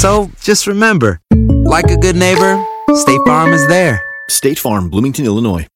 So 0.00 0.30
just 0.40 0.66
remember, 0.66 1.20
like 1.68 1.90
a 1.90 1.96
good 1.98 2.16
neighbor, 2.16 2.58
State 2.94 3.20
Farm 3.26 3.52
is 3.52 3.66
there. 3.68 4.02
State 4.30 4.58
Farm, 4.58 4.88
Bloomington, 4.88 5.26
Illinois. 5.26 5.66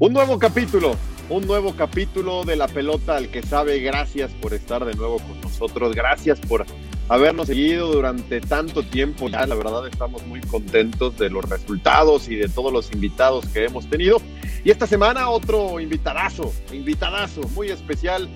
Un 0.00 0.12
nuevo 0.12 0.40
capítulo, 0.40 0.96
un 1.30 1.46
nuevo 1.46 1.76
capítulo 1.76 2.42
de 2.42 2.56
la 2.56 2.66
pelota 2.66 3.16
al 3.16 3.28
que 3.28 3.44
sabe. 3.44 3.78
Gracias 3.78 4.32
por 4.32 4.54
estar 4.54 4.84
de 4.84 4.94
nuevo 4.94 5.18
con 5.20 5.40
nosotros. 5.40 5.94
Gracias 5.94 6.40
por 6.40 6.66
habernos 7.08 7.46
seguido 7.46 7.92
durante 7.92 8.40
tanto 8.40 8.82
tiempo. 8.82 9.28
Ya 9.28 9.46
la 9.46 9.54
verdad 9.54 9.86
estamos 9.86 10.26
muy 10.26 10.40
contentos 10.40 11.16
de 11.16 11.30
los 11.30 11.48
resultados 11.48 12.28
y 12.28 12.34
de 12.34 12.48
todos 12.48 12.72
los 12.72 12.90
invitados 12.90 13.46
que 13.46 13.66
hemos 13.66 13.88
tenido. 13.88 14.20
Y 14.64 14.72
esta 14.72 14.88
semana 14.88 15.28
otro 15.28 15.78
invitadazo, 15.78 16.52
invitadazo 16.72 17.42
muy 17.54 17.68
especial, 17.68 18.28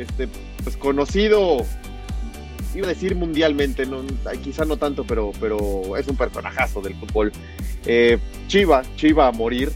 este, 0.00 0.28
pues 0.62 0.76
conocido, 0.76 1.64
iba 2.74 2.86
a 2.86 2.88
decir 2.88 3.14
mundialmente, 3.14 3.86
no, 3.86 4.02
quizá 4.42 4.64
no 4.64 4.76
tanto, 4.76 5.04
pero, 5.04 5.32
pero 5.40 5.96
es 5.96 6.08
un 6.08 6.16
personajazo 6.16 6.80
del 6.80 6.94
fútbol. 6.94 7.32
Eh, 7.86 8.18
Chiva, 8.46 8.82
Chiva 8.96 9.28
a 9.28 9.32
morir. 9.32 9.70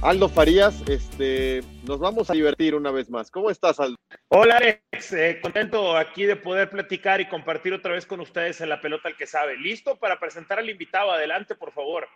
Aldo 0.00 0.28
Farías, 0.28 0.88
este, 0.88 1.60
nos 1.82 1.98
vamos 1.98 2.30
a 2.30 2.34
divertir 2.34 2.76
una 2.76 2.92
vez 2.92 3.10
más. 3.10 3.32
¿Cómo 3.32 3.50
estás, 3.50 3.80
Aldo? 3.80 3.96
Hola, 4.28 4.58
Alex. 4.58 5.12
Eh, 5.12 5.40
contento 5.42 5.96
aquí 5.96 6.24
de 6.24 6.36
poder 6.36 6.70
platicar 6.70 7.20
y 7.20 7.28
compartir 7.28 7.72
otra 7.72 7.94
vez 7.94 8.06
con 8.06 8.20
ustedes 8.20 8.60
en 8.60 8.68
la 8.68 8.80
pelota 8.80 9.08
el 9.08 9.16
que 9.16 9.26
sabe. 9.26 9.56
¿Listo 9.56 9.96
para 9.96 10.20
presentar 10.20 10.60
al 10.60 10.70
invitado? 10.70 11.10
Adelante, 11.10 11.56
por 11.56 11.72
favor. 11.72 12.06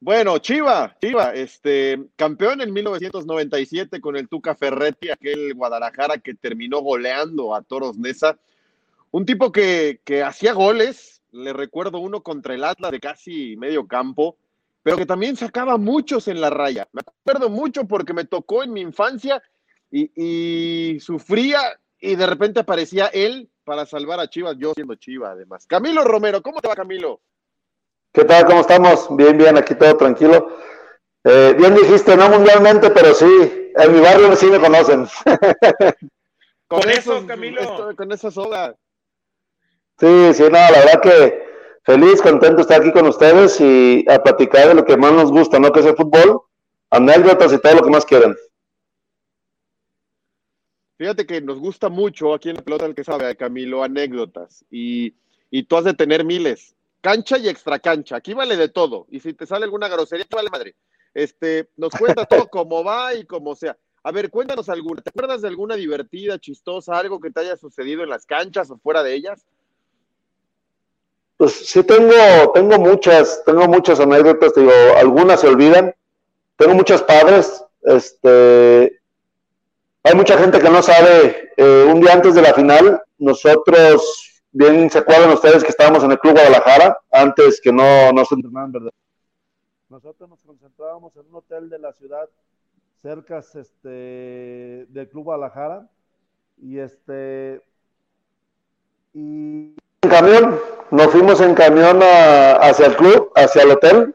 Bueno, 0.00 0.38
Chiva, 0.38 0.96
Chiva, 1.00 1.32
este, 1.34 1.98
campeón 2.16 2.60
en 2.60 2.72
1997 2.72 4.00
con 4.00 4.16
el 4.16 4.28
Tuca 4.28 4.54
Ferretti, 4.54 5.10
aquel 5.10 5.54
Guadalajara 5.54 6.18
que 6.18 6.34
terminó 6.34 6.80
goleando 6.80 7.54
a 7.54 7.62
Toros 7.62 7.96
Nesa. 7.96 8.38
Un 9.10 9.24
tipo 9.24 9.50
que, 9.50 10.00
que 10.04 10.22
hacía 10.22 10.52
goles, 10.52 11.22
le 11.32 11.52
recuerdo 11.52 11.98
uno 11.98 12.22
contra 12.22 12.54
el 12.54 12.64
Atlas 12.64 12.90
de 12.90 13.00
casi 13.00 13.56
medio 13.56 13.86
campo 13.86 14.36
pero 14.84 14.98
que 14.98 15.06
también 15.06 15.34
sacaba 15.34 15.78
muchos 15.78 16.28
en 16.28 16.40
la 16.42 16.50
raya. 16.50 16.86
Me 16.92 17.00
acuerdo 17.00 17.48
mucho 17.48 17.86
porque 17.86 18.12
me 18.12 18.26
tocó 18.26 18.62
en 18.62 18.72
mi 18.72 18.82
infancia 18.82 19.42
y, 19.90 20.98
sufría 21.00 21.58
y 21.98 22.16
de 22.16 22.26
repente 22.26 22.60
aparecía 22.60 23.06
él 23.06 23.48
para 23.64 23.86
salvar 23.86 24.20
a 24.20 24.28
Chivas, 24.28 24.56
yo 24.58 24.74
siendo 24.74 24.94
Chiva 24.96 25.30
además. 25.30 25.66
Camilo 25.66 26.04
Romero, 26.04 26.42
¿cómo 26.42 26.60
te 26.60 26.68
va 26.68 26.76
Camilo? 26.76 27.22
¿Qué 28.14 28.24
tal? 28.24 28.44
¿Cómo 28.46 28.60
estamos? 28.60 29.08
Bien, 29.16 29.36
bien, 29.36 29.58
aquí 29.58 29.74
todo 29.74 29.96
tranquilo. 29.96 30.56
Eh, 31.24 31.52
bien 31.58 31.74
dijiste, 31.74 32.16
no 32.16 32.28
mundialmente, 32.28 32.88
pero 32.90 33.12
sí, 33.12 33.26
en 33.74 33.92
mi 33.92 33.98
barrio 33.98 34.36
sí 34.36 34.46
me 34.46 34.60
conocen. 34.60 35.08
con, 36.68 36.88
eso, 36.88 37.26
Camilo. 37.26 37.92
con 37.96 38.12
esa 38.12 38.30
soda. 38.30 38.76
Sí, 39.98 40.32
sí, 40.32 40.44
no, 40.44 40.50
la 40.50 40.70
verdad 40.70 41.00
que 41.02 41.44
feliz, 41.82 42.22
contento 42.22 42.56
de 42.58 42.62
estar 42.62 42.80
aquí 42.80 42.92
con 42.92 43.08
ustedes 43.08 43.60
y 43.60 44.04
a 44.08 44.22
platicar 44.22 44.68
de 44.68 44.74
lo 44.74 44.84
que 44.84 44.96
más 44.96 45.12
nos 45.12 45.32
gusta, 45.32 45.58
¿no? 45.58 45.72
Que 45.72 45.80
es 45.80 45.86
el 45.86 45.96
fútbol, 45.96 46.42
anécdotas 46.90 47.52
y 47.52 47.58
todo 47.58 47.74
lo 47.74 47.82
que 47.82 47.90
más 47.90 48.04
quieran. 48.04 48.36
Fíjate 50.98 51.26
que 51.26 51.40
nos 51.40 51.58
gusta 51.58 51.88
mucho 51.88 52.32
aquí 52.32 52.50
en 52.50 52.56
la 52.56 52.62
pelota 52.62 52.84
del 52.84 52.94
que 52.94 53.02
sabe, 53.02 53.34
Camilo, 53.34 53.82
anécdotas. 53.82 54.64
Y, 54.70 55.16
y 55.50 55.64
tú 55.64 55.76
has 55.76 55.84
de 55.84 55.94
tener 55.94 56.24
miles. 56.24 56.73
Cancha 57.04 57.36
y 57.36 57.50
extra 57.50 57.78
cancha. 57.78 58.16
Aquí 58.16 58.32
vale 58.32 58.56
de 58.56 58.70
todo. 58.70 59.06
Y 59.10 59.20
si 59.20 59.34
te 59.34 59.44
sale 59.44 59.66
alguna 59.66 59.88
grosería, 59.88 60.24
te 60.24 60.36
vale 60.36 60.48
madre. 60.48 60.74
Este, 61.12 61.68
nos 61.76 61.92
cuenta 61.92 62.24
todo 62.24 62.48
cómo 62.48 62.82
va 62.82 63.12
y 63.12 63.26
como 63.26 63.54
sea. 63.54 63.76
A 64.02 64.10
ver, 64.10 64.30
cuéntanos 64.30 64.70
alguna. 64.70 65.02
¿Te 65.02 65.10
acuerdas 65.10 65.42
de 65.42 65.48
alguna 65.48 65.76
divertida, 65.76 66.38
chistosa, 66.38 66.96
algo 66.96 67.20
que 67.20 67.30
te 67.30 67.40
haya 67.40 67.58
sucedido 67.58 68.04
en 68.04 68.08
las 68.08 68.24
canchas 68.24 68.70
o 68.70 68.78
fuera 68.78 69.02
de 69.02 69.16
ellas? 69.16 69.44
Pues 71.36 71.52
sí 71.52 71.82
tengo, 71.82 72.14
tengo 72.54 72.78
muchas, 72.78 73.42
tengo 73.44 73.68
muchas 73.68 74.00
anécdotas, 74.00 74.54
digo, 74.54 74.72
algunas 74.96 75.42
se 75.42 75.48
olvidan. 75.48 75.94
Tengo 76.56 76.74
muchos 76.74 77.02
padres, 77.02 77.62
este, 77.82 78.98
hay 80.02 80.14
mucha 80.14 80.38
gente 80.38 80.58
que 80.58 80.70
no 80.70 80.82
sabe, 80.82 81.50
eh, 81.58 81.86
un 81.86 82.00
día 82.00 82.14
antes 82.14 82.34
de 82.34 82.40
la 82.40 82.54
final, 82.54 83.02
nosotros, 83.18 84.33
bien 84.54 84.88
se 84.88 84.98
acuerdan 84.98 85.32
ustedes 85.32 85.62
que 85.62 85.70
estábamos 85.70 86.02
en 86.04 86.12
el 86.12 86.18
Club 86.18 86.34
Guadalajara, 86.34 86.96
antes 87.10 87.60
que 87.60 87.72
no, 87.72 88.12
no 88.12 88.24
se 88.24 88.34
entrenaban, 88.34 88.72
¿verdad? 88.72 88.90
Nosotros 89.90 90.30
nos 90.30 90.40
concentrábamos 90.42 91.14
en 91.16 91.26
un 91.26 91.34
hotel 91.34 91.68
de 91.68 91.78
la 91.78 91.92
ciudad, 91.92 92.28
cerca 93.02 93.38
este, 93.38 93.88
del 94.88 95.08
Club 95.10 95.24
Guadalajara, 95.24 95.86
y 96.56 96.78
este, 96.78 97.62
y 99.12 99.74
en 100.02 100.10
camión, 100.10 100.58
nos 100.90 101.08
fuimos 101.08 101.40
en 101.40 101.54
camión 101.54 102.00
hacia 102.02 102.86
el 102.86 102.96
club, 102.96 103.32
hacia 103.34 103.62
el 103.62 103.72
hotel, 103.72 104.14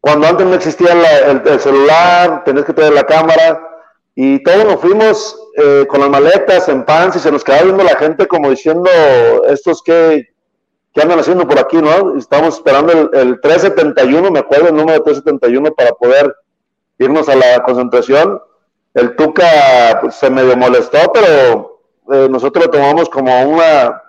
cuando 0.00 0.26
antes 0.26 0.46
no 0.46 0.54
existía 0.54 0.92
el, 1.30 1.60
celular, 1.60 2.44
tenés 2.44 2.66
que 2.66 2.74
tener 2.74 2.92
la 2.92 3.06
cámara, 3.06 3.66
y 4.14 4.42
todos 4.42 4.64
nos 4.64 4.80
fuimos 4.80 5.43
eh, 5.56 5.86
con 5.88 6.00
las 6.00 6.10
maletas 6.10 6.68
en 6.68 6.84
pants 6.84 7.16
y 7.16 7.20
se 7.20 7.30
nos 7.30 7.44
quedaba 7.44 7.64
viendo 7.64 7.84
la 7.84 7.96
gente 7.96 8.26
como 8.26 8.50
diciendo, 8.50 8.90
estos 9.48 9.82
que, 9.82 10.28
andan 10.96 11.18
haciendo 11.18 11.46
por 11.46 11.58
aquí, 11.58 11.76
¿no? 11.76 12.14
Y 12.14 12.18
estábamos 12.18 12.56
esperando 12.56 13.10
el, 13.12 13.40
371, 13.40 14.30
me 14.30 14.38
acuerdo 14.40 14.68
el 14.68 14.76
número 14.76 15.02
371 15.02 15.74
para 15.74 15.92
poder 15.92 16.34
irnos 16.98 17.28
a 17.28 17.34
la 17.34 17.62
concentración. 17.64 18.40
El 18.94 19.16
Tuca 19.16 19.98
pues, 20.00 20.14
se 20.14 20.30
medio 20.30 20.56
molestó, 20.56 20.98
pero 21.12 21.80
eh, 22.12 22.28
nosotros 22.30 22.66
lo 22.66 22.70
tomamos 22.70 23.08
como 23.08 23.42
una 23.42 24.00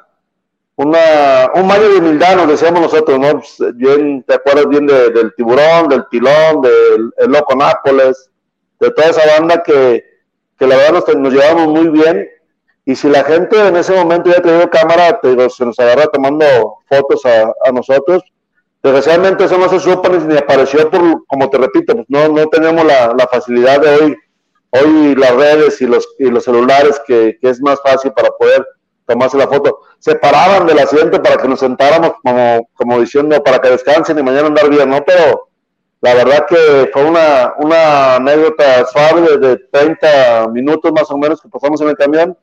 una, 0.77 1.51
un 1.53 1.67
baño 1.67 1.89
de 1.89 1.99
humildad, 1.99 2.35
nos 2.35 2.49
decíamos 2.49 2.81
nosotros, 2.81 3.17
¿no? 3.17 3.31
Pues, 3.39 3.75
bien, 3.75 4.23
te 4.23 4.35
acuerdas 4.35 4.67
bien 4.67 4.85
del 4.85 5.33
tiburón, 5.35 5.87
del 5.87 6.05
tilón, 6.09 6.61
del 6.61 7.11
el 7.17 7.31
loco 7.31 7.55
Nápoles, 7.55 8.29
de 8.79 8.91
toda 8.91 9.09
esa 9.09 9.39
banda 9.39 9.63
que, 9.63 10.03
que 10.57 10.67
la 10.67 10.77
verdad 10.77 11.03
nos, 11.07 11.15
nos, 11.17 11.33
llevábamos 11.33 11.67
muy 11.67 11.89
bien. 11.89 12.29
Y 12.85 12.95
si 12.95 13.09
la 13.09 13.23
gente 13.23 13.67
en 13.67 13.75
ese 13.77 13.93
momento 13.93 14.29
ya 14.29 14.41
tenía 14.41 14.69
cámara, 14.69 15.19
te 15.19 15.29
digo, 15.29 15.49
se 15.49 15.65
nos 15.65 15.77
agarra 15.79 16.05
tomando 16.07 16.45
fotos 16.87 17.25
a, 17.25 17.51
a 17.67 17.71
nosotros, 17.71 18.23
desgraciadamente 18.83 19.45
eso 19.45 19.57
no 19.57 19.67
se 19.67 19.79
supo 19.79 20.07
ni 20.09 20.37
apareció 20.37 20.89
por, 20.91 21.25
como 21.25 21.49
te 21.49 21.57
repito, 21.57 21.95
pues 21.95 22.05
no, 22.09 22.27
no 22.27 22.45
tenemos 22.47 22.85
la, 22.85 23.13
la 23.17 23.27
facilidad 23.27 23.81
de 23.81 23.89
hoy, 23.89 24.17
hoy 24.69 25.15
las 25.15 25.35
redes 25.35 25.81
y 25.81 25.87
los, 25.87 26.07
y 26.19 26.25
los 26.25 26.43
celulares 26.43 27.01
que, 27.07 27.37
que 27.41 27.49
es 27.49 27.59
más 27.61 27.81
fácil 27.81 28.11
para 28.11 28.29
poder 28.29 28.65
tomarse 29.05 29.37
la 29.37 29.47
foto. 29.47 29.79
Se 29.99 30.15
paraban 30.15 30.67
del 30.67 30.79
asiento 30.79 31.21
para 31.21 31.37
que 31.37 31.47
nos 31.47 31.59
sentáramos 31.59 32.13
como, 32.23 32.69
como 32.73 32.99
diciendo 32.99 33.41
para 33.43 33.59
que 33.59 33.69
descansen 33.69 34.19
y 34.19 34.23
mañana 34.23 34.47
andar 34.47 34.69
bien, 34.69 34.89
¿no? 34.89 35.03
Pero 35.03 35.49
la 36.05 36.13
verdad 36.13 36.45
que 36.47 36.91
fue 36.93 37.03
una, 37.03 37.55
una 37.57 38.17
anécdota 38.17 38.85
suave 38.85 39.39
de 39.39 39.57
30 39.71 40.49
minutos 40.49 40.91
más 40.91 41.09
o 41.09 41.17
menos 41.17 41.41
que 41.41 41.49
pasamos 41.49 41.81
en 41.81 41.87
el 41.87 41.95
camión. 41.95 42.37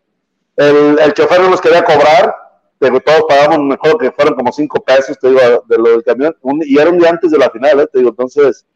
El, 0.56 0.98
el 0.98 1.12
chofer 1.12 1.40
no 1.40 1.50
nos 1.50 1.60
quería 1.60 1.84
cobrar, 1.84 2.34
pero 2.80 2.98
todos 2.98 3.22
pagamos 3.28 3.60
mejor 3.60 3.98
que 3.98 4.10
fueron 4.10 4.34
como 4.34 4.50
5 4.50 4.82
pesos, 4.82 5.16
te 5.16 5.28
digo, 5.28 5.64
de 5.68 5.78
lo 5.78 5.90
del 5.90 6.02
camión, 6.02 6.36
y 6.62 6.76
era 6.76 6.90
un 6.90 6.98
día 6.98 7.10
antes 7.10 7.30
de 7.30 7.38
la 7.38 7.50
final, 7.50 7.78
¿eh? 7.78 7.86
te 7.86 7.98
digo, 7.98 8.10
entonces, 8.10 8.66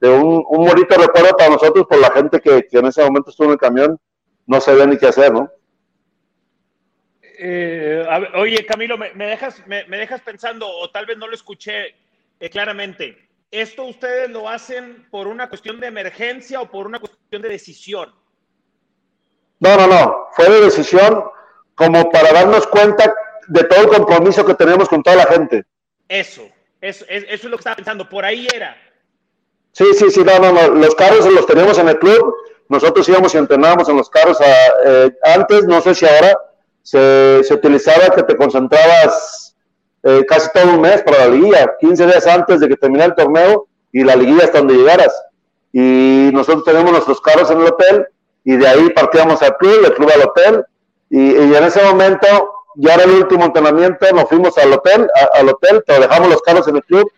de 0.00 0.10
un, 0.10 0.44
un 0.48 0.66
bonito 0.66 0.96
recuerdo 0.96 1.36
para 1.36 1.50
nosotros, 1.50 1.86
por 1.88 2.00
la 2.00 2.10
gente 2.10 2.40
que, 2.40 2.66
que 2.66 2.78
en 2.78 2.86
ese 2.86 3.04
momento 3.04 3.30
estuvo 3.30 3.46
en 3.46 3.52
el 3.52 3.58
camión, 3.58 4.00
no 4.44 4.60
sabía 4.60 4.86
ni 4.86 4.98
qué 4.98 5.06
hacer, 5.06 5.32
¿no? 5.32 5.48
Eh, 7.38 8.04
oye, 8.34 8.66
Camilo, 8.66 8.98
¿me, 8.98 9.14
me 9.14 9.26
dejas, 9.26 9.64
me, 9.68 9.84
me, 9.84 9.98
dejas 9.98 10.20
pensando, 10.20 10.68
o 10.68 10.90
tal 10.90 11.06
vez 11.06 11.16
no 11.16 11.28
lo 11.28 11.34
escuché 11.34 11.94
eh, 12.40 12.50
claramente. 12.50 13.30
¿Esto 13.52 13.84
ustedes 13.84 14.30
lo 14.30 14.48
hacen 14.48 15.06
por 15.10 15.26
una 15.28 15.50
cuestión 15.50 15.78
de 15.78 15.86
emergencia 15.86 16.62
o 16.62 16.70
por 16.70 16.86
una 16.86 16.98
cuestión 16.98 17.42
de 17.42 17.50
decisión? 17.50 18.10
No, 19.60 19.76
no, 19.76 19.86
no. 19.86 20.28
Fue 20.32 20.48
de 20.48 20.62
decisión 20.62 21.22
como 21.74 22.10
para 22.10 22.32
darnos 22.32 22.66
cuenta 22.66 23.14
de 23.48 23.64
todo 23.64 23.82
el 23.82 23.88
compromiso 23.88 24.46
que 24.46 24.54
tenemos 24.54 24.88
con 24.88 25.02
toda 25.02 25.16
la 25.16 25.26
gente. 25.26 25.64
Eso, 26.08 26.48
eso, 26.80 27.04
eso 27.06 27.26
es 27.30 27.44
lo 27.44 27.58
que 27.58 27.60
estaba 27.60 27.76
pensando. 27.76 28.08
Por 28.08 28.24
ahí 28.24 28.48
era. 28.54 28.74
Sí, 29.72 29.84
sí, 29.98 30.10
sí, 30.10 30.24
no, 30.24 30.38
no, 30.38 30.50
no. 30.50 30.68
Los 30.68 30.94
carros 30.94 31.26
los 31.26 31.46
teníamos 31.46 31.76
en 31.76 31.90
el 31.90 31.98
club. 31.98 32.34
Nosotros 32.70 33.06
íbamos 33.06 33.34
y 33.34 33.38
entrenábamos 33.38 33.86
en 33.90 33.98
los 33.98 34.08
carros 34.08 34.40
a, 34.40 34.46
eh, 34.86 35.12
antes, 35.24 35.64
no 35.64 35.82
sé 35.82 35.94
si 35.94 36.06
ahora, 36.06 36.38
se, 36.82 37.44
se 37.44 37.52
utilizaba 37.52 38.14
que 38.14 38.22
te 38.22 38.34
concentrabas 38.34 39.41
eh, 40.02 40.24
casi 40.26 40.48
todo 40.52 40.72
un 40.74 40.80
mes 40.80 41.02
para 41.02 41.26
la 41.26 41.28
liguilla, 41.28 41.74
15 41.80 42.06
días 42.06 42.26
antes 42.26 42.60
de 42.60 42.68
que 42.68 42.76
terminara 42.76 43.10
el 43.10 43.14
torneo 43.14 43.66
y 43.92 44.02
la 44.02 44.16
liguilla 44.16 44.44
hasta 44.44 44.58
donde 44.58 44.74
llegaras. 44.74 45.12
Y 45.72 46.30
nosotros 46.32 46.64
tenemos 46.64 46.90
nuestros 46.90 47.20
carros 47.20 47.50
en 47.50 47.60
el 47.60 47.66
hotel 47.66 48.06
y 48.44 48.56
de 48.56 48.66
ahí 48.66 48.90
partíamos 48.90 49.40
al 49.42 49.56
club, 49.56 49.82
del 49.82 49.94
club 49.94 50.10
al 50.14 50.22
hotel 50.22 50.64
y, 51.08 51.34
en 51.36 51.64
ese 51.64 51.82
momento 51.84 52.26
ya 52.74 52.94
era 52.94 53.04
el 53.04 53.10
último 53.10 53.44
entrenamiento, 53.44 54.06
nos 54.12 54.28
fuimos 54.28 54.56
al 54.58 54.72
hotel, 54.72 55.08
al 55.34 55.48
hotel, 55.48 55.84
pero 55.86 56.00
dejamos 56.00 56.30
los 56.30 56.42
carros 56.42 56.66
en 56.68 56.76
el 56.76 56.84
club 56.84 57.10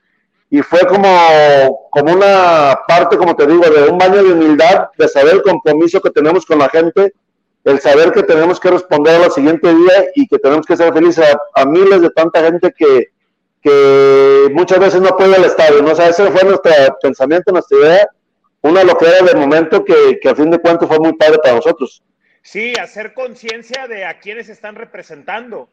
y 0.51 0.63
fue 0.63 0.81
como, 0.81 1.89
como 1.91 2.13
una 2.13 2.79
parte, 2.87 3.17
como 3.17 3.35
te 3.35 3.47
digo, 3.47 3.65
de 3.65 3.89
un 3.89 3.99
baño 3.99 4.23
de 4.23 4.33
humildad, 4.33 4.89
de 4.99 5.09
saber 5.09 5.35
el 5.35 5.43
compromiso 5.43 6.01
que 6.01 6.11
tenemos 6.11 6.45
con 6.45 6.59
la 6.59 6.69
gente 6.69 7.15
el 7.65 7.81
saber 7.81 8.13
que 8.13 8.23
tenemos 8.23 8.61
que 8.61 8.71
responder 8.71 9.23
al 9.23 9.33
siguiente 9.33 9.75
día 9.75 10.11
y 10.15 10.27
que 10.29 10.39
tenemos 10.39 10.67
que 10.67 10.77
ser 10.77 10.93
felices 10.93 11.25
a, 11.27 11.63
a 11.63 11.65
miles 11.65 12.03
de 12.03 12.11
tanta 12.11 12.43
gente 12.43 12.73
que, 12.77 13.09
que, 13.63 14.51
muchas 14.53 14.79
veces 14.79 15.01
no 15.01 15.17
puede 15.17 15.35
al 15.35 15.45
estadio, 15.45 15.83
¿no? 15.83 15.93
O 15.93 15.95
sea, 15.95 16.11
ese 16.11 16.31
fue 16.31 16.45
nuestro 16.45 16.73
pensamiento, 17.01 17.53
nuestra 17.53 17.79
idea, 17.79 18.09
una 18.61 18.85
lo 18.85 18.97
que 18.99 19.07
era 19.07 19.25
de 19.25 19.35
momento 19.35 19.83
que, 19.83 20.19
que 20.21 20.29
a 20.29 20.35
fin 20.35 20.51
de 20.51 20.59
cuentas 20.59 20.87
fue 20.87 20.99
muy 20.99 21.15
padre 21.15 21.39
para 21.43 21.57
nosotros. 21.57 22.03
Sí, 22.43 22.75
hacer 22.79 23.15
conciencia 23.15 23.89
de 23.89 24.05
a 24.05 24.21
quiénes 24.21 24.51
están 24.51 24.75
representando, 24.75 25.71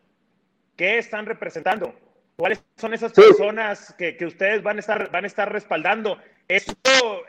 qué 0.77 0.97
están 0.97 1.25
representando, 1.25 1.93
cuáles 2.37 2.63
son 2.77 2.93
esas 2.93 3.11
sí. 3.13 3.21
personas 3.21 3.93
que, 3.97 4.15
que, 4.15 4.25
ustedes 4.25 4.63
van 4.63 4.77
a 4.77 4.79
estar, 4.79 5.11
van 5.11 5.25
a 5.25 5.27
estar 5.27 5.51
respaldando. 5.51 6.17
Eso, 6.47 6.73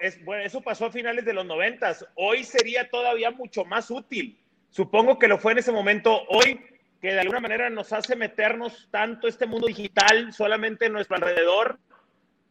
es, 0.00 0.24
bueno, 0.24 0.44
eso 0.44 0.60
pasó 0.60 0.86
a 0.86 0.92
finales 0.92 1.24
de 1.24 1.32
los 1.32 1.44
noventas. 1.44 2.06
Hoy 2.14 2.44
sería 2.44 2.88
todavía 2.88 3.32
mucho 3.32 3.64
más 3.64 3.90
útil 3.90 4.38
Supongo 4.72 5.18
que 5.18 5.28
lo 5.28 5.38
fue 5.38 5.52
en 5.52 5.58
ese 5.58 5.70
momento. 5.70 6.22
Hoy, 6.28 6.58
que 7.00 7.12
de 7.12 7.20
alguna 7.20 7.40
manera 7.40 7.68
nos 7.68 7.92
hace 7.92 8.16
meternos 8.16 8.88
tanto 8.90 9.28
este 9.28 9.46
mundo 9.46 9.66
digital 9.66 10.32
solamente 10.32 10.86
en 10.86 10.94
nuestro 10.94 11.16
alrededor. 11.16 11.78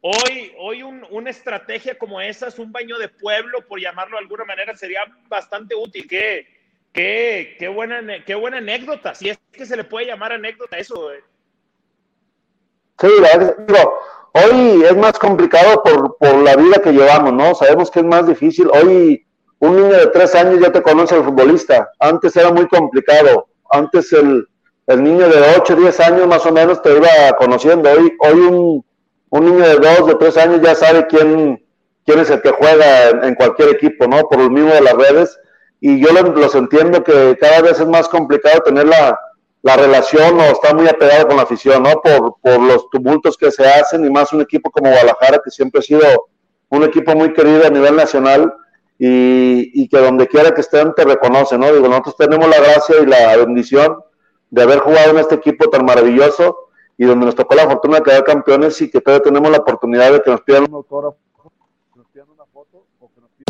Hoy, 0.01 0.53
hoy 0.59 0.83
un, 0.83 1.05
una 1.09 1.31
estrategia 1.31 1.97
como 1.97 2.21
esa, 2.21 2.47
es 2.47 2.59
un 2.59 2.71
baño 2.71 2.99
de 2.99 3.09
pueblo, 3.09 3.67
por 3.67 3.79
llamarlo 3.79 4.17
de 4.17 4.23
alguna 4.23 4.45
manera, 4.45 4.77
sería 4.77 5.01
bastante 5.27 5.73
útil. 5.73 6.07
Qué, 6.07 6.47
qué, 6.93 7.55
qué, 7.57 7.67
buena, 7.67 8.23
qué 8.23 8.35
buena 8.35 8.57
anécdota, 8.57 9.15
si 9.15 9.29
es 9.29 9.39
que 9.51 9.65
se 9.65 9.75
le 9.75 9.83
puede 9.83 10.05
llamar 10.05 10.31
anécdota 10.31 10.77
eso. 10.77 11.11
Eh. 11.11 11.23
Sí, 12.99 13.09
digo, 13.67 13.99
hoy 14.33 14.83
es 14.83 14.95
más 14.95 15.17
complicado 15.17 15.81
por, 15.81 16.17
por 16.19 16.35
la 16.43 16.55
vida 16.55 16.79
que 16.83 16.91
llevamos, 16.91 17.33
¿no? 17.33 17.55
Sabemos 17.55 17.89
que 17.89 18.01
es 18.01 18.05
más 18.05 18.27
difícil. 18.27 18.67
Hoy 18.71 19.25
un 19.61 19.75
niño 19.75 19.95
de 19.95 20.07
tres 20.07 20.33
años 20.33 20.59
ya 20.59 20.71
te 20.71 20.81
conoce 20.81 21.13
al 21.13 21.23
futbolista. 21.23 21.91
Antes 21.99 22.35
era 22.35 22.51
muy 22.51 22.67
complicado. 22.67 23.47
Antes 23.69 24.11
el, 24.11 24.47
niño 24.87 25.29
de 25.29 25.39
ocho, 25.55 25.75
diez 25.75 25.99
años 25.99 26.27
más 26.27 26.43
o 26.47 26.51
menos 26.51 26.81
te 26.81 26.97
iba 26.97 27.07
conociendo. 27.37 27.87
Hoy, 27.91 28.11
hoy 28.19 28.39
un, 28.39 29.45
niño 29.45 29.59
de 29.59 29.75
dos, 29.75 30.07
de 30.07 30.15
tres 30.15 30.35
años 30.37 30.61
ya 30.61 30.73
sabe 30.73 31.05
quién, 31.05 31.63
quién 32.05 32.19
es 32.19 32.31
el 32.31 32.41
que 32.41 32.49
juega 32.49 33.09
en, 33.09 33.35
cualquier 33.35 33.69
equipo, 33.69 34.07
¿no? 34.07 34.21
Por 34.23 34.39
lo 34.39 34.49
mismo 34.49 34.71
de 34.71 34.81
las 34.81 34.95
redes. 34.95 35.39
Y 35.79 36.01
yo 36.01 36.11
los, 36.11 36.55
entiendo 36.55 37.03
que 37.03 37.37
cada 37.39 37.61
vez 37.61 37.79
es 37.79 37.87
más 37.87 38.09
complicado 38.09 38.61
tener 38.61 38.87
la, 38.87 39.17
la 39.61 39.77
relación 39.77 40.39
o 40.39 40.43
estar 40.43 40.75
muy 40.75 40.87
apegado 40.87 41.27
con 41.27 41.37
la 41.37 41.43
afición, 41.43 41.83
¿no? 41.83 42.01
Por, 42.01 42.37
por 42.41 42.59
los 42.59 42.89
tumultos 42.89 43.37
que 43.37 43.51
se 43.51 43.67
hacen 43.67 44.03
y 44.03 44.09
más 44.09 44.33
un 44.33 44.41
equipo 44.41 44.71
como 44.71 44.89
Guadalajara, 44.89 45.39
que 45.43 45.51
siempre 45.51 45.79
ha 45.79 45.83
sido 45.83 46.01
un 46.69 46.83
equipo 46.83 47.13
muy 47.13 47.31
querido 47.33 47.67
a 47.67 47.69
nivel 47.69 47.95
nacional 47.95 48.51
y, 49.03 49.81
y, 49.81 49.87
que 49.87 49.97
donde 49.97 50.27
quiera 50.27 50.53
que 50.53 50.61
estén 50.61 50.93
te 50.93 51.03
reconocen, 51.03 51.59
¿no? 51.59 51.73
Digo, 51.73 51.87
nosotros 51.87 52.17
tenemos 52.17 52.47
la 52.47 52.59
gracia 52.59 52.97
y 53.01 53.07
la 53.07 53.35
bendición 53.35 53.97
de 54.51 54.61
haber 54.61 54.77
jugado 54.77 55.09
en 55.09 55.17
este 55.17 55.33
equipo 55.33 55.71
tan 55.71 55.85
maravilloso 55.85 56.69
y 56.99 57.05
donde 57.05 57.25
nos 57.25 57.33
tocó 57.33 57.55
la 57.55 57.67
fortuna 57.67 57.97
de 57.97 58.03
quedar 58.03 58.23
campeones 58.23 58.79
y 58.79 58.91
que 58.91 59.01
todavía 59.01 59.23
tenemos 59.23 59.49
la 59.49 59.57
oportunidad 59.57 60.11
de 60.11 60.21
que 60.21 60.29
nos 60.29 60.41
pidan 60.41 60.65
un 60.69 60.75
autógrafo 60.75 61.17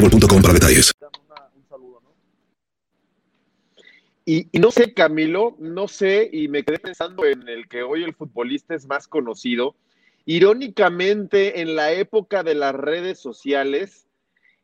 mobile.com 0.00 0.42
para 0.42 0.54
detalles. 0.54 0.92
Y, 4.24 4.46
y, 4.52 4.58
no 4.58 4.70
sé, 4.70 4.92
Camilo, 4.92 5.56
no 5.58 5.88
sé, 5.88 6.28
y 6.30 6.48
me 6.48 6.62
quedé 6.62 6.78
pensando 6.78 7.24
en 7.24 7.48
el 7.48 7.66
que 7.66 7.82
hoy 7.82 8.04
el 8.04 8.14
futbolista 8.14 8.74
es 8.74 8.86
más 8.86 9.08
conocido. 9.08 9.74
Irónicamente, 10.26 11.62
en 11.62 11.74
la 11.74 11.92
época 11.92 12.42
de 12.42 12.54
las 12.54 12.74
redes 12.74 13.18
sociales, 13.18 14.06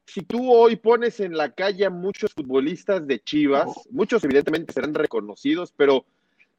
si 0.07 0.21
tú 0.21 0.53
hoy 0.53 0.77
pones 0.77 1.19
en 1.21 1.35
la 1.35 1.53
calle 1.53 1.87
a 1.87 1.91
muchos 1.91 2.35
futbolistas 2.35 3.07
de 3.07 3.21
Chivas, 3.21 3.69
muchos 3.91 4.23
evidentemente 4.25 4.75
serán 4.75 4.93
reconocidos, 4.93 5.73
pero, 5.75 6.05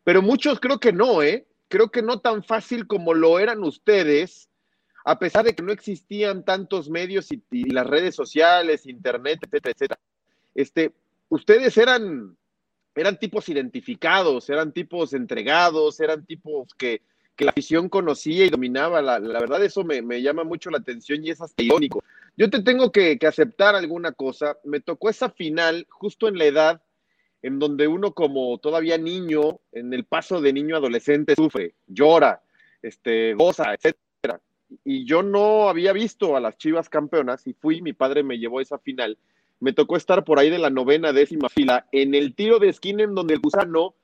pero 0.03 0.24
muchos 0.24 0.60
creo 0.60 0.79
que 0.79 0.91
no, 0.91 1.22
¿eh? 1.22 1.46
Creo 1.67 1.91
que 1.91 2.01
no 2.01 2.20
tan 2.20 2.44
fácil 2.44 2.88
como 2.88 3.13
lo 3.13 3.38
eran 3.38 3.63
ustedes 3.63 4.50
a 5.06 5.20
pesar 5.20 5.46
de 5.46 5.54
que 5.54 5.62
no 5.62 5.72
existían 5.72 6.44
tantos 6.44 6.90
medios 6.90 7.32
y, 7.32 7.70
las 7.70 7.86
redes 7.86 8.16
sociales, 8.16 8.88
internet, 8.88 9.40
etcétera, 9.44 9.72
etcétera, 9.72 10.00
este, 10.56 10.94
ustedes 11.30 11.78
eran, 11.78 12.36
eran 12.96 13.20
tipos 13.20 13.48
identificados, 13.48 14.50
eran 14.50 14.72
tipos 14.72 15.14
entregados, 15.14 16.00
eran 16.00 16.26
tipos 16.26 16.74
que, 16.74 17.04
que 17.36 17.46
la 17.46 17.52
afición 17.52 17.88
conocía 17.88 18.46
y 18.46 18.50
dominaba. 18.50 19.00
La, 19.04 19.20
la 19.20 19.40
verdad, 19.40 19.64
eso 19.64 19.84
me, 19.84 20.02
me, 20.02 20.24
llama 20.24 20.44
mucho 20.44 20.72
la 20.72 20.80
atención 20.80 21.24
y 21.24 21.30
es 21.30 21.40
hasta 21.40 21.62
irónico. 21.62 22.04
Yo 22.36 22.50
te 22.50 22.64
tengo 22.64 22.92
que, 22.92 23.20
que, 23.20 23.28
aceptar 23.28 23.76
alguna 23.76 24.12
cosa. 24.12 24.58
Me 24.64 24.80
tocó 24.80 25.10
esa 25.10 25.30
final 25.30 25.86
justo 25.88 26.28
en 26.28 26.40
la 26.40 26.46
edad 26.46 26.82
en 27.44 27.60
donde 27.60 27.88
uno 27.88 28.16
como 28.16 28.58
todavía 28.58 28.98
niño, 28.98 29.60
en 29.72 29.94
el 29.94 30.06
paso 30.06 30.42
de 30.42 30.52
niño 30.52 30.78
adolescente, 30.78 31.36
sufre, 31.36 31.76
llora, 31.86 32.42
este, 32.82 33.36
goza, 33.36 33.72
etcétera. 33.76 34.05
Y 34.84 35.06
yo 35.06 35.24
no 35.24 35.70
había 35.70 35.94
visto 35.94 36.36
a 36.36 36.40
las 36.40 36.58
Chivas 36.58 36.90
campeonas 36.90 37.46
y 37.48 37.54
fui, 37.54 37.82
mi 37.82 37.94
padre 37.94 38.24
me 38.24 38.38
llevó 38.38 38.60
a 38.60 38.62
esa 38.62 38.80
final. 38.80 39.18
Me 39.60 39.74
tocó 39.74 39.96
estar 39.96 40.24
por 40.24 40.40
ahí 40.40 40.50
de 40.50 40.60
la 40.60 40.70
novena, 40.70 41.14
décima 41.14 41.50
fila, 41.50 41.88
en 41.92 42.14
el 42.16 42.36
tiro 42.36 42.60
de 42.60 42.70
esquina 42.70 43.04
en 43.04 43.16
donde 43.16 43.36
el 43.36 43.40
gusano 43.40 43.96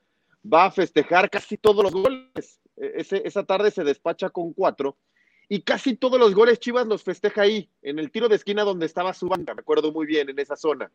va 0.50 0.66
a 0.66 0.70
festejar 0.70 1.30
casi 1.30 1.56
todos 1.56 1.84
los 1.84 1.92
goles. 1.92 2.60
E, 2.76 3.04
esa 3.24 3.44
tarde 3.44 3.70
se 3.70 3.84
despacha 3.84 4.30
con 4.30 4.52
cuatro 4.52 4.96
y 5.48 5.60
casi 5.60 5.94
todos 5.96 6.18
los 6.18 6.34
goles 6.34 6.60
Chivas 6.60 6.86
los 6.86 7.02
festeja 7.02 7.42
ahí, 7.42 7.68
en 7.82 7.98
el 7.98 8.10
tiro 8.10 8.28
de 8.30 8.36
esquina 8.36 8.64
donde 8.64 8.86
estaba 8.86 9.12
su 9.12 9.28
banca, 9.28 9.54
me 9.54 9.60
acuerdo 9.60 9.92
muy 9.92 10.06
bien, 10.06 10.30
en 10.30 10.38
esa 10.38 10.56
zona. 10.56 10.90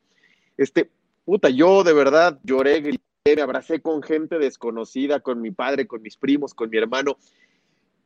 Este, 0.58 0.90
puta, 1.26 1.50
yo 1.50 1.84
de 1.84 1.94
verdad 1.94 2.40
lloré, 2.44 2.82
grité, 2.82 3.36
me 3.36 3.42
abracé 3.44 3.82
con 3.82 4.02
gente 4.02 4.40
desconocida, 4.40 5.20
con 5.20 5.42
mi 5.42 5.52
padre, 5.52 5.86
con 5.86 6.02
mis 6.02 6.18
primos, 6.18 6.56
con 6.56 6.72
mi 6.72 6.78
hermano. 6.78 7.18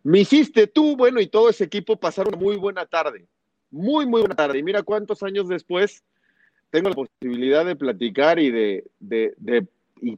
Me 0.03 0.19
hiciste 0.19 0.67
tú, 0.67 0.95
bueno, 0.95 1.19
y 1.19 1.27
todo 1.27 1.49
ese 1.49 1.65
equipo 1.65 1.95
pasaron 1.95 2.33
una 2.33 2.43
muy 2.43 2.55
buena 2.57 2.85
tarde, 2.85 3.27
muy, 3.69 4.05
muy 4.05 4.21
buena 4.21 4.35
tarde. 4.35 4.59
Y 4.59 4.63
mira 4.63 4.83
cuántos 4.83 5.23
años 5.23 5.47
después 5.47 6.03
tengo 6.71 6.89
la 6.89 6.95
posibilidad 6.95 7.65
de 7.65 7.75
platicar 7.75 8.39
y 8.39 8.49
de, 8.49 9.67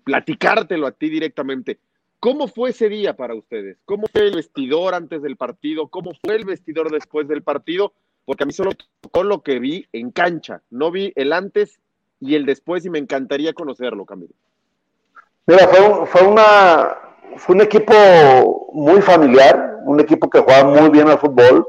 platicártelo 0.04 0.88
a 0.88 0.92
ti 0.92 1.10
directamente. 1.10 1.80
¿Cómo 2.20 2.48
fue 2.48 2.70
ese 2.70 2.88
día 2.88 3.18
para 3.18 3.36
ustedes? 3.36 3.78
¿Cómo 3.84 4.08
fue 4.08 4.28
el 4.28 4.36
vestidor 4.36 4.94
antes 4.94 5.22
del 5.22 5.36
partido? 5.36 5.90
¿Cómo 5.90 6.12
fue 6.24 6.36
el 6.36 6.46
vestidor 6.46 6.90
después 6.90 7.28
del 7.28 7.44
partido? 7.44 7.94
Porque 8.24 8.44
a 8.44 8.46
mí 8.46 8.54
solo 8.54 8.72
tocó 9.02 9.24
lo 9.24 9.42
que 9.42 9.60
vi 9.60 9.86
en 9.92 10.12
cancha, 10.12 10.62
no 10.70 10.92
vi 10.92 11.12
el 11.16 11.34
antes 11.34 11.82
y 12.22 12.36
el 12.36 12.46
después 12.46 12.86
y 12.86 12.90
me 12.90 13.00
encantaría 13.00 13.52
conocerlo, 13.52 14.06
Camilo. 14.06 14.34
Mira, 15.46 15.68
fue, 15.68 16.25
una, 16.25 17.12
fue 17.38 17.56
un 17.56 17.62
equipo 17.62 17.94
muy 18.74 19.02
familiar, 19.02 19.80
un 19.86 20.00
equipo 20.00 20.30
que 20.30 20.40
jugaba 20.40 20.66
muy 20.66 20.90
bien 20.90 21.10
al 21.10 21.20
fútbol. 21.20 21.68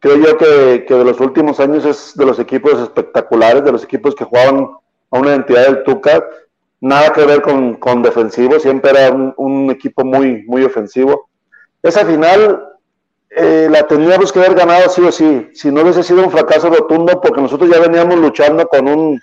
Creo 0.00 0.16
yo 0.16 0.36
que, 0.36 0.84
que 0.86 0.94
de 0.94 1.04
los 1.04 1.20
últimos 1.20 1.60
años 1.60 1.84
es 1.84 2.12
de 2.14 2.26
los 2.26 2.38
equipos 2.38 2.80
espectaculares, 2.80 3.64
de 3.64 3.72
los 3.72 3.84
equipos 3.84 4.14
que 4.14 4.24
jugaban 4.24 4.68
a 5.10 5.18
una 5.18 5.30
identidad 5.30 5.64
del 5.64 5.84
Tuca. 5.84 6.24
Nada 6.80 7.12
que 7.12 7.24
ver 7.24 7.40
con, 7.40 7.76
con 7.76 8.02
defensivo, 8.02 8.60
siempre 8.60 8.90
era 8.90 9.10
un, 9.36 9.70
equipo 9.70 10.04
muy, 10.04 10.44
muy 10.46 10.64
ofensivo. 10.64 11.30
Esa 11.82 12.04
final 12.04 12.62
eh, 13.30 13.68
la 13.70 13.86
teníamos 13.86 14.30
que 14.30 14.40
haber 14.40 14.54
ganado 14.54 14.90
sí 14.90 15.00
o 15.00 15.10
sí, 15.10 15.48
si 15.54 15.70
no 15.70 15.80
hubiese 15.82 16.02
sido 16.02 16.22
un 16.22 16.30
fracaso 16.30 16.68
rotundo, 16.68 17.20
porque 17.22 17.40
nosotros 17.40 17.70
ya 17.70 17.80
veníamos 17.80 18.18
luchando 18.18 18.66
con 18.66 18.86
un, 18.86 19.20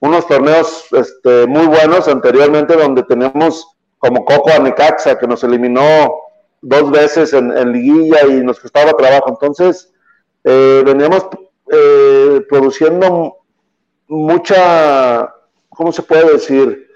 unos 0.00 0.26
torneos 0.26 0.86
este, 0.92 1.46
muy 1.46 1.66
buenos 1.66 2.08
anteriormente 2.08 2.74
donde 2.74 3.02
tenemos 3.02 3.73
como 4.04 4.22
Coco 4.22 4.50
Necaxa 4.60 5.18
que 5.18 5.26
nos 5.26 5.42
eliminó 5.44 6.14
dos 6.60 6.90
veces 6.90 7.32
en, 7.32 7.72
liguilla 7.72 8.26
y 8.26 8.42
nos 8.42 8.60
costaba 8.60 8.92
trabajo. 8.92 9.30
Entonces, 9.30 9.90
eh, 10.44 10.82
veníamos 10.84 11.26
eh, 11.72 12.42
produciendo 12.46 13.38
mucha, 14.06 15.34
¿cómo 15.70 15.90
se 15.90 16.02
puede 16.02 16.34
decir? 16.34 16.86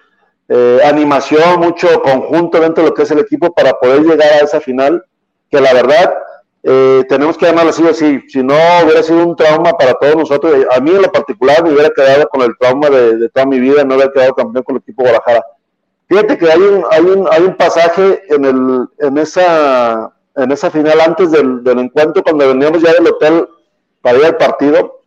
Eh, 0.51 0.81
animación, 0.85 1.61
mucho 1.61 2.03
conjunto 2.03 2.61
dentro 2.61 2.85
de 2.85 2.91
lo 2.91 2.95
que 2.95 3.05
es 3.05 3.11
el 3.11 3.21
equipo 3.21 3.55
para 3.55 3.73
poder 3.73 4.03
llegar 4.03 4.31
a 4.31 4.45
esa 4.45 4.61
final, 4.61 5.03
que 5.51 5.63
la 5.63 5.73
verdad 5.73 6.15
eh, 6.63 7.05
tenemos 7.09 7.39
que 7.39 7.47
llamarlo 7.47 7.71
así 7.71 7.89
así. 7.89 8.21
Si 8.29 8.43
no, 8.43 8.55
hubiera 8.85 9.03
sido 9.03 9.27
un 9.27 9.35
trauma 9.35 9.73
para 9.73 9.95
todos 9.95 10.15
nosotros. 10.15 10.67
A 10.71 10.79
mí 10.81 10.91
en 10.91 11.01
lo 11.01 11.11
particular 11.11 11.65
me 11.65 11.73
hubiera 11.73 11.89
quedado 11.89 12.29
con 12.29 12.43
el 12.43 12.51
trauma 12.59 12.91
de, 12.91 13.31
toda 13.31 13.47
mi 13.47 13.59
vida, 13.59 13.83
no 13.83 13.95
haber 13.95 14.13
quedado 14.13 14.35
campeón 14.35 14.63
con 14.63 14.77
el 14.77 14.83
equipo 14.83 15.05
Guadalajara. 15.05 15.43
Fíjate 16.09 16.39
que 16.39 16.51
hay 16.51 16.61
un, 16.61 16.85
hay 16.91 17.03
un, 17.03 17.29
hay 17.31 17.43
un 17.43 17.57
pasaje 17.57 18.23
en, 18.29 18.45
el, 18.45 18.89
en, 18.99 19.19
esa, 19.19 20.13
en 20.37 20.51
esa 20.51 20.71
final 20.71 21.01
antes 21.01 21.31
del, 21.31 21.63
del 21.63 21.79
encuentro, 21.79 22.23
cuando 22.23 22.49
veníamos 22.49 22.83
ya 22.83 22.93
del 22.93 23.07
hotel 23.09 23.49
para 24.01 24.19
ir 24.19 24.25
al 24.25 24.37
partido. 24.37 25.03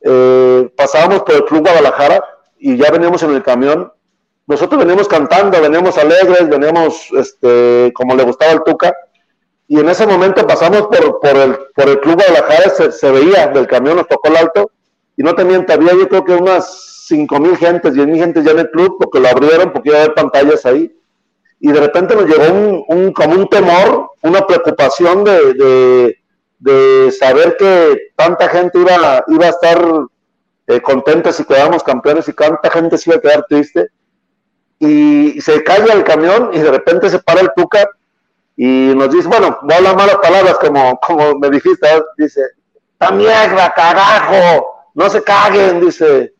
Eh, 0.00 0.70
pasábamos 0.76 1.22
por 1.22 1.34
el 1.34 1.44
Club 1.44 1.62
Guadalajara 1.62 2.22
y 2.58 2.76
ya 2.76 2.90
veníamos 2.90 3.22
en 3.22 3.34
el 3.34 3.42
camión. 3.42 3.92
Nosotros 4.46 4.78
veníamos 4.78 5.08
cantando, 5.08 5.60
veníamos 5.60 5.96
alegres, 5.98 6.48
veníamos 6.48 7.08
este, 7.12 7.92
como 7.94 8.14
le 8.14 8.24
gustaba 8.24 8.52
el 8.52 8.62
Tuca 8.64 8.94
y 9.68 9.80
en 9.80 9.88
ese 9.88 10.06
momento 10.06 10.46
pasamos 10.46 10.82
por, 10.82 11.20
por, 11.20 11.36
el, 11.36 11.58
por 11.74 11.88
el 11.88 12.00
Club 12.00 12.16
Guadalajara, 12.16 12.70
se, 12.70 12.92
se 12.92 13.10
veía 13.10 13.48
del 13.48 13.66
camión, 13.66 13.96
nos 13.96 14.06
tocó 14.06 14.28
el 14.28 14.36
alto, 14.36 14.70
y 15.16 15.22
no 15.22 15.34
te 15.34 15.44
miento, 15.44 15.72
había 15.72 15.92
yo 15.92 16.08
creo 16.08 16.24
que 16.24 16.34
unas 16.34 16.95
cinco 17.06 17.38
mil 17.38 17.56
gentes, 17.56 17.94
diez 17.94 18.06
mil 18.06 18.18
gentes 18.18 18.44
ya 18.44 18.50
en 18.50 18.60
el 18.60 18.70
club, 18.70 18.96
porque 18.98 19.20
lo 19.20 19.28
abrieron, 19.28 19.72
porque 19.72 19.90
iba 19.90 19.98
a 19.98 20.02
haber 20.02 20.14
pantallas 20.14 20.66
ahí, 20.66 20.92
y 21.60 21.72
de 21.72 21.80
repente 21.80 22.14
nos 22.14 22.26
llegó 22.26 22.84
un, 22.88 23.12
como 23.12 23.34
un 23.34 23.48
temor, 23.48 24.10
una 24.22 24.46
preocupación 24.46 25.24
de, 25.24 26.16
de, 26.58 27.12
saber 27.12 27.56
que 27.56 28.10
tanta 28.16 28.48
gente 28.48 28.78
iba, 28.78 29.24
iba 29.28 29.46
a 29.46 29.50
estar 29.50 29.78
eh, 30.66 30.80
contenta 30.80 31.32
si 31.32 31.44
quedábamos 31.44 31.82
campeones 31.84 32.28
y 32.28 32.32
tanta 32.32 32.70
gente 32.70 32.98
se 32.98 33.10
iba 33.10 33.18
a 33.18 33.20
quedar 33.20 33.46
triste, 33.48 33.88
y 34.78 35.40
se 35.40 35.62
cae 35.62 35.90
el 35.90 36.04
camión 36.04 36.50
y 36.52 36.58
de 36.58 36.70
repente 36.70 37.08
se 37.08 37.18
para 37.20 37.40
el 37.40 37.50
Tuca 37.56 37.88
y 38.56 38.92
nos 38.94 39.10
dice, 39.10 39.28
bueno, 39.28 39.58
no 39.62 39.74
habla 39.74 39.94
malas 39.94 40.16
palabras 40.16 40.58
como, 40.58 40.98
como 41.00 41.38
me 41.38 41.50
dijiste, 41.50 41.86
dice, 42.18 42.42
¡ta 42.98 43.10
mierda, 43.10 43.72
carajo! 43.74 44.76
No 44.94 45.10
se 45.10 45.22
caguen, 45.22 45.80
dice. 45.80 46.35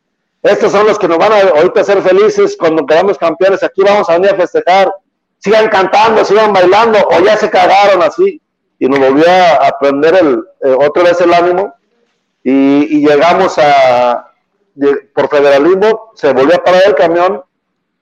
Estos 0.47 0.71
son 0.73 0.87
los 0.87 0.99
que 0.99 1.09
nos 1.09 1.19
van 1.19 1.33
a 1.33 1.41
ahorita 1.41 1.83
ser 1.83 2.01
felices 2.03 2.57
cuando 2.59 2.87
quedamos 2.87 3.19
campeones. 3.19 3.63
Aquí 3.63 3.83
vamos 3.83 4.09
a 4.09 4.15
venir 4.15 4.31
a 4.31 4.37
festejar. 4.37 4.95
Sigan 5.39 5.69
cantando, 5.69 6.25
sigan 6.25 6.53
bailando, 6.53 6.99
o 7.11 7.21
ya 7.21 7.37
se 7.37 7.51
cagaron 7.51 8.03
así. 8.03 8.41
Y 8.79 8.89
nos 8.89 8.99
volvió 8.99 9.25
a, 9.29 9.77
prender 9.79 10.15
el, 10.15 10.45
eh, 10.63 10.77
otra 10.79 11.03
vez 11.03 11.21
el 11.21 11.35
ánimo. 11.35 11.75
Y, 12.45 12.97
y 12.97 13.07
llegamos 13.07 13.59
a, 13.59 14.31
por 15.15 15.29
federalismo, 15.29 16.13
se 16.15 16.33
volvió 16.33 16.55
a 16.55 16.63
parar 16.63 16.83
el 16.87 16.95
camión 16.95 17.43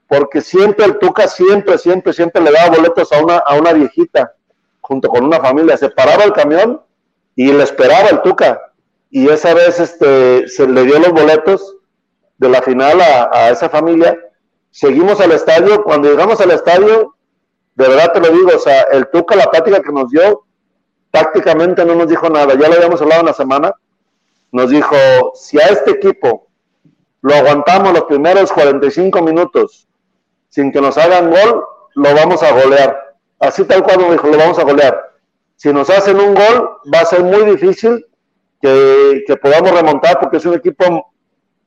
porque 0.06 0.42
siempre 0.42 0.84
el 0.84 0.98
Tuca, 0.98 1.28
siempre, 1.28 1.78
siempre, 1.78 2.12
siempre 2.12 2.42
le 2.42 2.52
daba 2.52 2.76
boletos 2.76 3.10
a 3.12 3.22
una, 3.22 3.38
a 3.38 3.54
una 3.54 3.72
viejita, 3.72 4.34
junto 4.80 5.08
con 5.08 5.24
una 5.24 5.40
familia. 5.40 5.76
Se 5.76 5.88
paraba 5.88 6.24
el 6.24 6.32
camión 6.32 6.82
y 7.34 7.50
le 7.50 7.62
esperaba 7.62 8.10
el 8.10 8.20
Tuca. 8.20 8.60
Y 9.10 9.28
esa 9.28 9.54
vez 9.54 9.80
este, 9.80 10.46
se 10.46 10.68
le 10.68 10.84
dio 10.84 10.98
los 10.98 11.12
boletos 11.12 11.76
de 12.38 12.48
la 12.48 12.62
final 12.62 13.00
a, 13.00 13.50
esa 13.50 13.68
familia. 13.68 14.18
Seguimos 14.70 15.20
al 15.20 15.32
estadio. 15.32 15.82
Cuando 15.82 16.08
llegamos 16.08 16.40
al 16.40 16.50
estadio, 16.50 17.14
de 17.74 17.88
verdad 17.88 18.12
te 18.12 18.20
lo 18.20 18.28
digo, 18.28 18.50
o 18.54 18.58
sea, 18.58 18.82
el 18.92 19.08
Tuca, 19.08 19.36
la 19.36 19.50
plática 19.50 19.80
que 19.80 19.92
nos 19.92 20.10
dio, 20.10 20.44
prácticamente 21.10 21.84
no 21.84 21.94
nos 21.94 22.08
dijo 22.08 22.28
nada. 22.28 22.54
Ya 22.54 22.68
lo 22.68 22.74
habíamos 22.74 23.00
hablado 23.00 23.20
en 23.20 23.26
la 23.26 23.32
semana. 23.32 23.72
Nos 24.52 24.70
dijo, 24.70 24.96
si 25.34 25.60
a 25.60 25.66
este 25.66 25.92
equipo 25.92 26.48
lo 27.22 27.34
aguantamos 27.34 27.92
los 27.92 28.04
primeros 28.04 28.52
45 28.52 29.22
minutos 29.22 29.88
sin 30.48 30.70
que 30.70 30.80
nos 30.80 30.96
hagan 30.98 31.30
gol, 31.30 31.64
lo 31.94 32.14
vamos 32.14 32.42
a 32.42 32.52
golear. 32.52 33.16
Así 33.40 33.64
tal 33.64 33.82
cual 33.82 33.98
me 33.98 34.12
dijo, 34.12 34.28
lo 34.28 34.38
vamos 34.38 34.58
a 34.58 34.64
golear. 34.64 35.00
Si 35.56 35.72
nos 35.72 35.90
hacen 35.90 36.20
un 36.20 36.34
gol, 36.34 36.78
va 36.92 37.00
a 37.00 37.06
ser 37.06 37.22
muy 37.22 37.44
difícil 37.44 38.06
que, 38.60 39.24
que 39.26 39.36
podamos 39.36 39.70
remontar 39.72 40.20
porque 40.20 40.36
es 40.36 40.46
un 40.46 40.54
equipo 40.54 41.13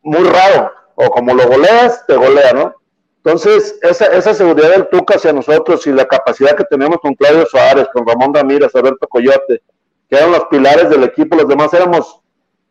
muy 0.08 0.24
raro. 0.24 0.72
O 0.96 1.10
como 1.10 1.34
lo 1.34 1.48
goleas, 1.48 2.06
te 2.08 2.16
golea, 2.16 2.54
¿no? 2.54 2.74
Entonces, 3.18 3.78
esa, 3.82 4.06
esa 4.06 4.34
seguridad 4.34 4.72
del 4.72 4.88
Tuca 4.88 5.16
hacia 5.16 5.34
nosotros 5.34 5.86
y 5.86 5.92
la 5.92 6.06
capacidad 6.06 6.56
que 6.56 6.64
tenemos 6.64 6.98
con 7.00 7.14
Claudio 7.14 7.46
Suárez, 7.46 7.88
con 7.94 8.08
Ramón 8.08 8.34
Ramírez, 8.34 8.74
Alberto 8.74 9.08
Coyote, 9.08 9.62
que 10.10 10.16
eran 10.16 10.32
los 10.32 10.46
pilares 10.46 10.90
del 10.90 11.04
equipo, 11.04 11.36
los 11.36 11.48
demás 11.48 11.74
éramos, 11.74 12.22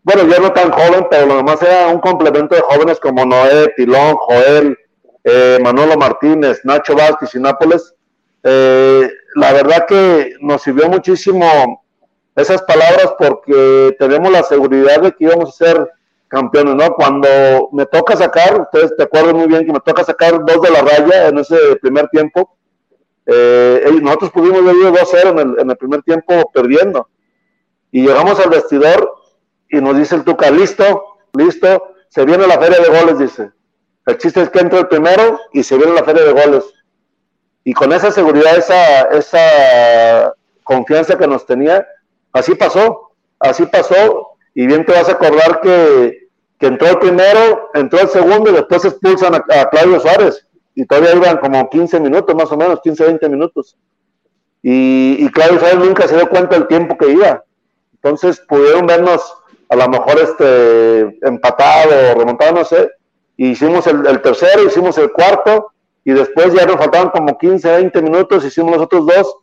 bueno, 0.02 0.24
yo 0.24 0.40
no 0.40 0.52
tan 0.52 0.72
joven, 0.72 1.06
pero 1.10 1.26
los 1.26 1.36
demás 1.36 1.60
era 1.62 1.88
un 1.88 2.00
complemento 2.00 2.54
de 2.54 2.62
jóvenes 2.62 2.98
como 2.98 3.26
Noé, 3.26 3.68
Pilón, 3.76 4.16
Joel, 4.16 4.78
eh, 5.24 5.58
Manolo 5.62 5.96
Martínez, 5.96 6.60
Nacho 6.64 6.96
Vázquez 6.96 7.34
y 7.34 7.40
Nápoles, 7.40 7.94
eh, 8.42 9.10
la 9.34 9.52
verdad 9.52 9.86
que 9.86 10.36
nos 10.40 10.62
sirvió 10.62 10.88
muchísimo 10.88 11.84
esas 12.34 12.62
palabras 12.62 13.14
porque 13.18 13.94
tenemos 13.98 14.30
la 14.30 14.42
seguridad 14.42 15.02
de 15.02 15.12
que 15.12 15.24
íbamos 15.24 15.48
a 15.48 15.64
ser 15.64 15.90
campeones, 16.28 16.74
¿no? 16.74 16.94
Cuando 16.94 17.28
me 17.72 17.86
toca 17.86 18.16
sacar, 18.16 18.60
ustedes 18.60 18.96
te 18.96 19.04
acuerdan 19.04 19.36
muy 19.36 19.46
bien 19.46 19.64
que 19.64 19.72
me 19.72 19.80
toca 19.80 20.04
sacar 20.04 20.44
dos 20.44 20.60
de 20.60 20.70
la 20.70 20.82
raya 20.82 21.28
en 21.28 21.38
ese 21.38 21.56
primer 21.80 22.08
tiempo, 22.08 22.56
eh, 23.26 23.84
nosotros 24.00 24.30
pudimos 24.30 24.60
ir 24.60 24.92
2-0 24.92 25.30
en 25.30 25.38
el, 25.38 25.60
en 25.60 25.70
el 25.70 25.76
primer 25.76 26.02
tiempo 26.02 26.50
perdiendo. 26.52 27.08
Y 27.90 28.06
llegamos 28.06 28.38
al 28.40 28.50
vestidor 28.50 29.14
y 29.68 29.80
nos 29.80 29.96
dice 29.96 30.14
el 30.14 30.24
Tuca, 30.24 30.50
listo, 30.50 31.18
listo, 31.32 31.94
se 32.08 32.24
viene 32.24 32.46
la 32.46 32.58
feria 32.58 32.78
de 32.78 32.88
goles, 32.88 33.18
dice. 33.18 33.50
El 34.06 34.18
chiste 34.18 34.42
es 34.42 34.50
que 34.50 34.60
entra 34.60 34.78
el 34.78 34.86
primero 34.86 35.40
y 35.52 35.62
se 35.64 35.76
viene 35.76 35.92
la 35.92 36.04
feria 36.04 36.22
de 36.22 36.32
goles. 36.32 36.64
Y 37.64 37.72
con 37.72 37.92
esa 37.92 38.12
seguridad, 38.12 38.56
esa, 38.56 39.02
esa 39.10 40.32
confianza 40.62 41.18
que 41.18 41.26
nos 41.26 41.44
tenía, 41.44 41.84
así 42.32 42.54
pasó, 42.54 43.12
así 43.40 43.66
pasó. 43.66 44.35
Y 44.58 44.66
bien 44.66 44.86
te 44.86 44.92
vas 44.92 45.06
a 45.10 45.12
acordar 45.12 45.60
que, 45.60 46.28
que 46.58 46.66
entró 46.66 46.88
el 46.88 46.98
primero, 46.98 47.68
entró 47.74 48.00
el 48.00 48.08
segundo 48.08 48.48
y 48.48 48.54
después 48.54 48.86
expulsan 48.86 49.34
a, 49.34 49.68
Claudio 49.68 50.00
Suárez. 50.00 50.46
y 50.74 50.86
todavía 50.86 51.14
iban 51.14 51.36
como 51.36 51.68
15 51.68 52.00
minutos 52.00 52.34
más 52.34 52.50
o 52.50 52.56
menos, 52.56 52.80
15, 52.82 53.04
20 53.04 53.28
minutos. 53.28 53.76
Y, 54.62 55.18
y 55.18 55.28
Claudio 55.28 55.60
Suárez 55.60 55.78
nunca 55.78 56.08
se 56.08 56.16
dio 56.16 56.26
cuenta 56.30 56.56
del 56.56 56.66
tiempo 56.68 56.96
que 56.96 57.10
iba. 57.10 57.44
Entonces 57.96 58.42
pudieron 58.48 58.86
vernos 58.86 59.30
a 59.68 59.76
lo 59.76 59.88
mejor 59.90 60.20
este, 60.20 61.00
empatado 61.28 62.14
remontado, 62.16 62.54
no 62.54 62.64
sé. 62.64 62.90
hicimos 63.36 63.86
el, 63.86 64.06
el, 64.06 64.22
tercero, 64.22 64.64
hicimos 64.64 64.96
el 64.96 65.12
cuarto 65.12 65.72
y 66.02 66.12
después 66.12 66.54
ya 66.54 66.64
nos 66.64 66.76
faltaban 66.76 67.10
como 67.10 67.36
15, 67.36 67.72
20 67.72 68.00
minutos, 68.00 68.42
hicimos 68.42 68.72
los 68.72 68.80
otros 68.80 69.04
dos 69.04 69.36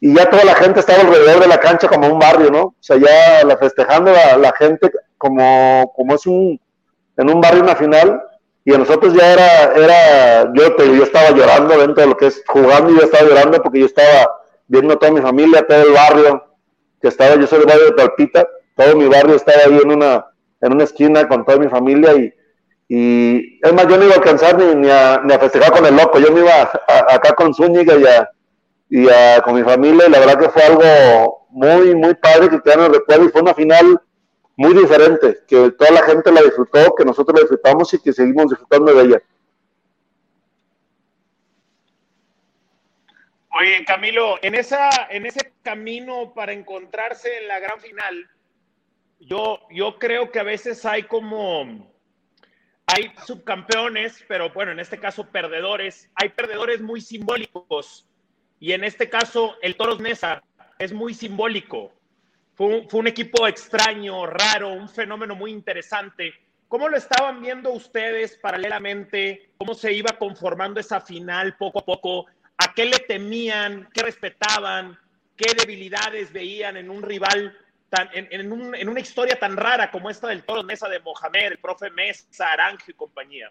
y 0.00 0.14
ya 0.14 0.30
toda 0.30 0.44
la 0.44 0.54
gente 0.54 0.80
estaba 0.80 1.02
alrededor 1.02 1.42
de 1.42 1.46
la 1.46 1.60
cancha 1.60 1.86
como 1.86 2.08
un 2.08 2.18
barrio, 2.18 2.50
¿no? 2.50 2.62
O 2.62 2.76
sea, 2.80 2.96
ya 2.96 3.44
la 3.44 3.58
festejando 3.58 4.10
la, 4.10 4.38
la 4.38 4.52
gente 4.52 4.90
como, 5.18 5.92
como 5.94 6.14
es 6.14 6.26
un, 6.26 6.58
en 7.18 7.30
un 7.30 7.40
barrio 7.40 7.62
una 7.62 7.76
final 7.76 8.22
y 8.64 8.72
a 8.74 8.78
nosotros 8.78 9.12
ya 9.12 9.32
era, 9.32 9.74
era 9.74 10.52
yo, 10.54 10.74
te, 10.74 10.86
yo 10.96 11.04
estaba 11.04 11.30
llorando 11.30 11.78
dentro 11.78 12.02
de 12.02 12.06
lo 12.06 12.16
que 12.16 12.28
es 12.28 12.42
jugando 12.46 12.90
y 12.90 12.98
yo 12.98 13.04
estaba 13.04 13.28
llorando 13.28 13.62
porque 13.62 13.80
yo 13.80 13.86
estaba 13.86 14.40
viendo 14.66 14.94
a 14.94 14.98
toda 14.98 15.12
mi 15.12 15.20
familia, 15.20 15.66
todo 15.66 15.82
el 15.82 15.92
barrio, 15.92 16.44
que 17.00 17.08
estaba, 17.08 17.34
yo 17.34 17.46
soy 17.46 17.58
del 17.58 17.68
barrio 17.68 17.86
de 17.86 17.92
Palpita, 17.92 18.48
todo 18.76 18.96
mi 18.96 19.06
barrio 19.06 19.34
estaba 19.34 19.58
ahí 19.66 19.80
en 19.82 19.90
una, 19.90 20.26
en 20.62 20.72
una 20.72 20.84
esquina 20.84 21.28
con 21.28 21.44
toda 21.44 21.58
mi 21.58 21.68
familia 21.68 22.14
y, 22.14 22.32
y 22.88 23.58
es 23.62 23.72
más, 23.74 23.86
yo 23.86 23.98
no 23.98 24.04
iba 24.04 24.14
a 24.14 24.18
alcanzar 24.18 24.56
ni, 24.58 24.74
ni, 24.76 24.90
a, 24.90 25.16
a 25.16 25.38
festejar 25.38 25.72
con 25.72 25.84
el 25.84 25.94
loco, 25.94 26.18
yo 26.18 26.32
me 26.32 26.40
iba 26.40 26.62
acá 26.88 27.34
con 27.34 27.52
Zúñiga 27.52 27.96
y, 27.96 28.04
a, 28.04 28.30
y 28.90 29.08
a, 29.08 29.40
con 29.42 29.54
mi 29.54 29.62
familia 29.62 30.06
y 30.08 30.10
la 30.10 30.18
verdad 30.18 30.38
que 30.38 30.48
fue 30.50 30.62
algo 30.62 31.46
muy, 31.50 31.94
muy 31.94 32.14
padre 32.14 32.50
que 32.50 32.60
quedaron 32.60 32.86
en 32.86 32.92
el 32.92 32.98
recuerdo 32.98 33.24
y 33.24 33.28
fue 33.28 33.42
una 33.42 33.54
final 33.54 34.00
muy 34.56 34.74
diferente, 34.74 35.38
que 35.48 35.70
toda 35.70 35.90
la 35.92 36.02
gente 36.02 36.30
la 36.30 36.42
disfrutó, 36.42 36.94
que 36.94 37.04
nosotros 37.04 37.34
la 37.34 37.40
disfrutamos 37.42 37.94
y 37.94 38.02
que 38.02 38.12
seguimos 38.12 38.50
disfrutando 38.50 38.92
de 38.92 39.04
ella. 39.04 39.22
Oye, 43.58 43.84
Camilo, 43.86 44.38
en, 44.42 44.54
esa, 44.54 44.90
en 45.08 45.24
ese 45.24 45.52
camino 45.62 46.34
para 46.34 46.52
encontrarse 46.52 47.38
en 47.38 47.48
la 47.48 47.58
gran 47.58 47.80
final, 47.80 48.28
yo, 49.20 49.60
yo 49.70 49.98
creo 49.98 50.30
que 50.30 50.40
a 50.40 50.44
veces 50.44 50.84
hay 50.84 51.04
como, 51.04 51.90
hay 52.86 53.12
subcampeones, 53.26 54.24
pero 54.28 54.50
bueno, 54.50 54.72
en 54.72 54.80
este 54.80 54.98
caso 54.98 55.30
perdedores, 55.30 56.10
hay 56.14 56.30
perdedores 56.30 56.80
muy 56.80 57.00
simbólicos. 57.00 58.09
Y 58.60 58.72
en 58.72 58.84
este 58.84 59.08
caso, 59.08 59.56
el 59.62 59.74
Toros 59.74 60.00
Nesa 60.00 60.42
es 60.78 60.92
muy 60.92 61.14
simbólico. 61.14 61.94
Fue 62.54 62.86
un, 62.92 63.06
equipo 63.06 63.46
extraño, 63.46 64.26
raro, 64.26 64.74
un 64.74 64.86
fenómeno 64.86 65.34
muy 65.34 65.50
interesante. 65.50 66.34
¿Cómo 66.68 66.90
lo 66.90 66.98
estaban 66.98 67.40
viendo 67.40 67.72
ustedes 67.72 68.36
paralelamente? 68.36 69.52
¿Cómo 69.56 69.72
se 69.72 69.94
iba 69.94 70.18
conformando 70.18 70.78
esa 70.78 71.00
final 71.00 71.56
poco 71.56 71.78
a 71.78 71.84
poco? 71.86 72.26
¿A 72.58 72.74
qué 72.74 72.84
le 72.84 72.98
temían? 72.98 73.88
¿Qué 73.94 74.02
respetaban? 74.02 74.98
¿Qué 75.34 75.54
debilidades 75.54 76.30
veían 76.30 76.76
en 76.76 76.90
un 76.90 77.02
rival, 77.02 77.56
tan, 77.88 78.10
en, 78.12 78.88
una 78.90 79.00
historia 79.00 79.38
tan 79.38 79.56
rara 79.56 79.90
como 79.90 80.10
esta 80.10 80.28
del 80.28 80.44
Toro 80.44 80.62
Mesa 80.64 80.86
de 80.86 81.00
Mohamed, 81.00 81.52
el 81.52 81.58
profe 81.58 81.88
Mesa, 81.88 82.52
Aranje 82.52 82.90
y 82.90 82.94
compañía? 82.94 83.50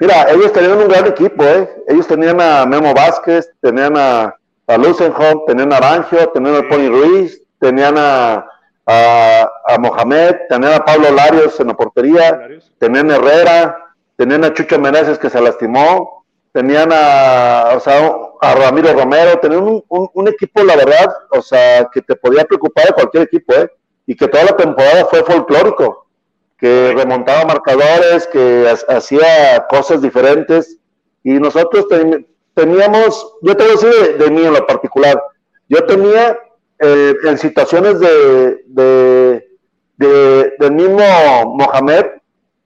Mira, 0.00 0.30
ellos 0.30 0.52
tenían 0.52 0.78
un 0.78 0.88
gran 0.88 1.06
equipo, 1.06 1.44
¿eh? 1.44 1.68
Ellos 1.88 2.06
tenían 2.06 2.40
a 2.40 2.64
Memo 2.66 2.94
Vázquez, 2.94 3.50
tenían 3.60 3.96
a 3.96 4.38
a 4.68 4.76
Lucenholm, 4.76 5.44
tenían 5.46 5.72
a 5.72 5.78
Arangio, 5.78 6.28
tenían 6.28 6.56
a 6.56 6.68
Pony 6.68 6.88
Ruiz, 6.88 7.42
tenían 7.58 7.96
a, 7.96 8.46
a, 8.86 9.78
Mohamed, 9.80 10.36
tenían 10.48 10.74
a 10.74 10.84
Pablo 10.84 11.10
Larios 11.10 11.58
en 11.58 11.68
la 11.68 11.74
portería, 11.74 12.48
tenían 12.78 13.10
a 13.10 13.16
Herrera, 13.16 13.94
tenían 14.16 14.44
a 14.44 14.52
Chucho 14.52 14.78
Meneses 14.78 15.18
que 15.18 15.30
se 15.30 15.40
lastimó, 15.40 16.26
tenían 16.52 16.90
a, 16.92 17.72
o 17.76 17.80
sea, 17.80 18.14
a 18.42 18.54
Ramiro 18.54 18.92
Romero, 18.92 19.38
tenían 19.40 19.62
un, 19.62 19.84
un, 19.88 20.28
equipo, 20.28 20.62
la 20.62 20.76
verdad, 20.76 21.16
o 21.30 21.40
sea, 21.40 21.88
que 21.90 22.02
te 22.02 22.14
podía 22.14 22.44
preocupar 22.44 22.88
de 22.88 22.92
cualquier 22.92 23.22
equipo, 23.22 23.54
¿eh? 23.54 23.70
Y 24.04 24.14
que 24.14 24.28
toda 24.28 24.44
la 24.44 24.56
temporada 24.56 25.06
fue 25.06 25.24
folclórico, 25.24 26.07
que 26.58 26.92
remontaba 26.94 27.44
marcadores, 27.44 28.26
que 28.26 28.68
hacía 28.88 29.66
cosas 29.70 30.02
diferentes, 30.02 30.78
y 31.22 31.34
nosotros 31.34 31.86
teníamos, 32.54 33.34
yo 33.42 33.56
te 33.56 33.62
voy 33.62 33.72
a 33.72 33.76
decir 33.76 34.18
de, 34.18 34.30
mí 34.30 34.44
en 34.44 34.52
lo 34.52 34.66
particular, 34.66 35.22
yo 35.68 35.84
tenía 35.84 36.36
eh, 36.80 37.14
en 37.24 37.38
situaciones 37.38 38.00
de, 38.00 38.64
de, 38.66 40.56
del 40.58 40.72
mismo 40.72 41.04
Mohamed, 41.56 42.06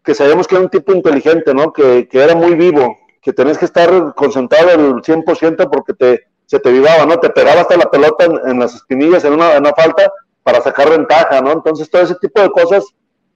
que 0.02 0.14
sabíamos 0.14 0.46
que 0.46 0.54
era 0.54 0.64
un 0.64 0.70
tipo 0.70 0.92
inteligente, 0.92 1.54
¿no? 1.54 1.72
Que, 1.72 2.08
que 2.08 2.22
era 2.22 2.34
muy 2.34 2.54
vivo, 2.54 2.96
que 3.20 3.32
tenías 3.32 3.58
que 3.58 3.66
estar 3.66 4.14
concentrado 4.14 4.70
el 4.70 4.94
100% 5.02 5.70
porque 5.70 5.92
te, 5.94 6.26
se 6.46 6.58
te 6.58 6.72
vivaba, 6.72 7.06
¿no? 7.06 7.18
Te 7.20 7.30
pegaba 7.30 7.60
hasta 7.60 7.76
la 7.76 7.90
pelota 7.90 8.24
en, 8.24 8.58
las 8.58 8.74
espinillas 8.74 9.24
en 9.24 9.34
una, 9.34 9.52
en 9.54 9.60
una, 9.60 9.72
falta 9.74 10.10
para 10.42 10.60
sacar 10.60 10.90
ventaja, 10.90 11.40
¿no? 11.40 11.52
Entonces 11.52 11.88
todo 11.88 12.02
ese 12.02 12.16
tipo 12.16 12.40
de 12.40 12.50
cosas 12.50 12.84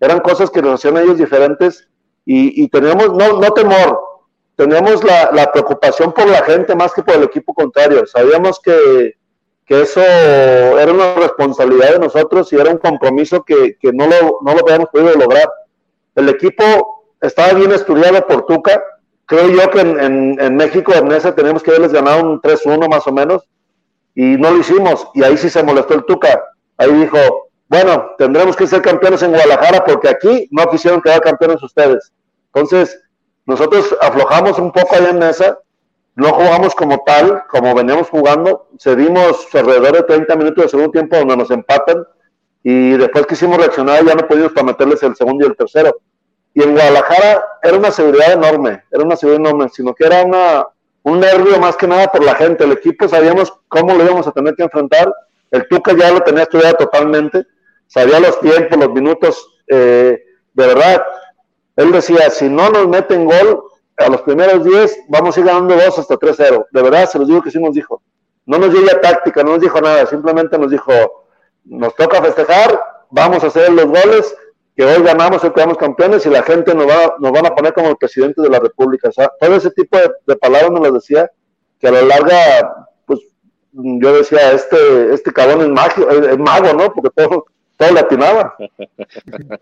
eran 0.00 0.20
cosas 0.20 0.50
que 0.50 0.62
nos 0.62 0.74
hacían 0.74 0.96
ellos 0.98 1.18
diferentes 1.18 1.88
y, 2.24 2.64
y 2.64 2.68
teníamos, 2.68 3.14
no, 3.14 3.40
no 3.40 3.50
temor, 3.52 3.98
teníamos 4.56 5.04
la, 5.04 5.30
la, 5.32 5.52
preocupación 5.52 6.12
por 6.12 6.26
la 6.26 6.42
gente 6.42 6.74
más 6.74 6.92
que 6.92 7.02
por 7.02 7.14
el 7.14 7.24
equipo 7.24 7.54
contrario. 7.54 8.06
Sabíamos 8.06 8.60
que, 8.60 9.14
que, 9.64 9.82
eso 9.82 10.00
era 10.00 10.92
una 10.92 11.14
responsabilidad 11.14 11.92
de 11.92 11.98
nosotros 12.00 12.52
y 12.52 12.56
era 12.56 12.70
un 12.70 12.78
compromiso 12.78 13.44
que, 13.44 13.76
que 13.78 13.92
no, 13.92 14.06
lo, 14.06 14.40
no 14.42 14.54
lo 14.54 14.60
habíamos 14.60 14.88
podido 14.88 15.12
lograr. 15.14 15.48
El 16.14 16.28
equipo 16.28 16.64
estaba 17.20 17.52
bien 17.52 17.72
estudiado 17.72 18.26
por 18.26 18.46
Tuca. 18.46 18.82
Creo 19.26 19.48
yo 19.48 19.70
que 19.70 19.80
en, 19.80 20.00
en, 20.00 20.40
en 20.40 20.56
México, 20.56 20.92
en 20.94 21.12
esa, 21.12 21.34
tenemos 21.34 21.62
que 21.62 21.70
haberles 21.70 21.92
ganado 21.92 22.22
un 22.22 22.40
3-1 22.40 22.88
más 22.88 23.06
o 23.06 23.12
menos 23.12 23.48
y 24.14 24.36
no 24.36 24.50
lo 24.50 24.58
hicimos. 24.58 25.08
Y 25.14 25.22
ahí 25.22 25.36
sí 25.36 25.50
se 25.50 25.62
molestó 25.62 25.94
el 25.94 26.04
Tuca. 26.04 26.42
Ahí 26.78 26.92
dijo, 26.92 27.18
bueno, 27.68 28.12
tendremos 28.18 28.56
que 28.56 28.66
ser 28.66 28.82
campeones 28.82 29.22
en 29.22 29.30
Guadalajara 29.30 29.84
porque 29.84 30.08
aquí 30.08 30.48
no 30.50 30.66
quisieron 30.66 31.00
quedar 31.00 31.20
campeones 31.20 31.62
ustedes. 31.62 32.12
Entonces, 32.54 33.00
nosotros 33.44 33.96
aflojamos 34.00 34.58
un 34.58 34.72
poco 34.72 34.94
ahí 34.94 35.06
en 35.10 35.22
esa, 35.22 35.58
no 36.14 36.32
jugamos 36.32 36.74
como 36.74 37.02
tal, 37.04 37.44
como 37.48 37.74
veníamos 37.74 38.08
jugando, 38.08 38.68
cedimos 38.78 39.54
alrededor 39.54 39.92
de 39.92 40.02
30 40.02 40.36
minutos 40.36 40.64
de 40.64 40.68
segundo 40.70 40.90
tiempo 40.92 41.16
donde 41.16 41.36
nos 41.36 41.50
empatan 41.50 42.06
y 42.62 42.92
después 42.92 43.26
quisimos 43.26 43.58
reaccionar 43.58 44.04
ya 44.04 44.14
no 44.14 44.26
pudimos 44.26 44.52
para 44.52 44.66
meterles 44.66 45.02
el 45.02 45.14
segundo 45.14 45.44
y 45.44 45.48
el 45.48 45.56
tercero. 45.56 46.00
Y 46.54 46.62
en 46.62 46.72
Guadalajara 46.72 47.44
era 47.62 47.76
una 47.76 47.90
seguridad 47.90 48.32
enorme, 48.32 48.82
era 48.90 49.04
una 49.04 49.14
seguridad 49.14 49.46
enorme, 49.46 49.68
sino 49.68 49.94
que 49.94 50.06
era 50.06 50.24
una, 50.24 50.66
un 51.02 51.20
nervio 51.20 51.60
más 51.60 51.76
que 51.76 51.86
nada 51.86 52.06
por 52.08 52.24
la 52.24 52.34
gente. 52.34 52.64
El 52.64 52.72
equipo 52.72 53.06
sabíamos 53.06 53.52
cómo 53.68 53.92
lo 53.92 54.02
íbamos 54.02 54.26
a 54.26 54.32
tener 54.32 54.54
que 54.54 54.62
enfrentar. 54.62 55.14
El 55.50 55.68
Tuca 55.68 55.94
ya 55.94 56.10
lo 56.10 56.20
tenía 56.20 56.44
estudiado 56.44 56.74
totalmente, 56.76 57.46
sabía 57.86 58.20
los 58.20 58.40
tiempos, 58.40 58.78
los 58.78 58.90
minutos. 58.90 59.60
Eh, 59.68 60.22
de 60.52 60.66
verdad, 60.66 61.02
él 61.76 61.92
decía, 61.92 62.30
si 62.30 62.48
no 62.48 62.70
nos 62.70 62.88
meten 62.88 63.26
gol 63.26 63.64
a 63.96 64.08
los 64.08 64.22
primeros 64.22 64.64
10, 64.64 65.04
vamos 65.08 65.36
a 65.36 65.40
ir 65.40 65.46
ganando 65.46 65.74
2 65.74 65.98
hasta 65.98 66.16
3-0. 66.16 66.66
De 66.70 66.82
verdad, 66.82 67.08
se 67.08 67.18
los 67.18 67.28
digo 67.28 67.42
que 67.42 67.50
sí 67.50 67.60
nos 67.60 67.74
dijo. 67.74 68.02
No 68.44 68.58
nos 68.58 68.72
dio 68.72 68.82
táctica, 69.00 69.42
no 69.42 69.52
nos 69.52 69.60
dijo 69.60 69.80
nada, 69.80 70.06
simplemente 70.06 70.56
nos 70.56 70.70
dijo, 70.70 70.92
nos 71.64 71.94
toca 71.96 72.22
festejar, 72.22 72.80
vamos 73.10 73.42
a 73.42 73.48
hacer 73.48 73.72
los 73.72 73.86
goles, 73.86 74.36
que 74.76 74.84
hoy 74.84 75.02
ganamos 75.02 75.42
y 75.42 75.50
quedamos 75.50 75.78
campeones 75.78 76.26
y 76.26 76.30
la 76.30 76.42
gente 76.42 76.74
nos 76.74 76.86
va, 76.86 77.16
nos 77.18 77.32
van 77.32 77.46
a 77.46 77.54
poner 77.54 77.72
como 77.72 77.88
el 77.88 77.96
presidente 77.96 78.42
de 78.42 78.50
la 78.50 78.60
República. 78.60 79.08
O 79.08 79.12
todo 79.40 79.56
ese 79.56 79.70
tipo 79.70 79.98
de, 80.26 80.36
palabras 80.36 80.70
nos 80.70 80.82
las 80.82 80.92
decía, 80.92 81.30
que 81.80 81.88
a 81.88 81.92
la 81.92 82.02
larga, 82.02 82.88
pues 83.06 83.20
yo 83.72 84.12
decía, 84.12 84.52
este, 84.52 85.14
este 85.14 85.32
cabrón 85.32 85.62
es, 85.62 85.68
mago, 85.68 86.10
es, 86.10 86.38
mago, 86.38 86.72
¿no? 86.74 86.92
Porque 86.92 87.10
todo, 87.14 87.46
todo 87.76 87.92
le. 87.92 88.54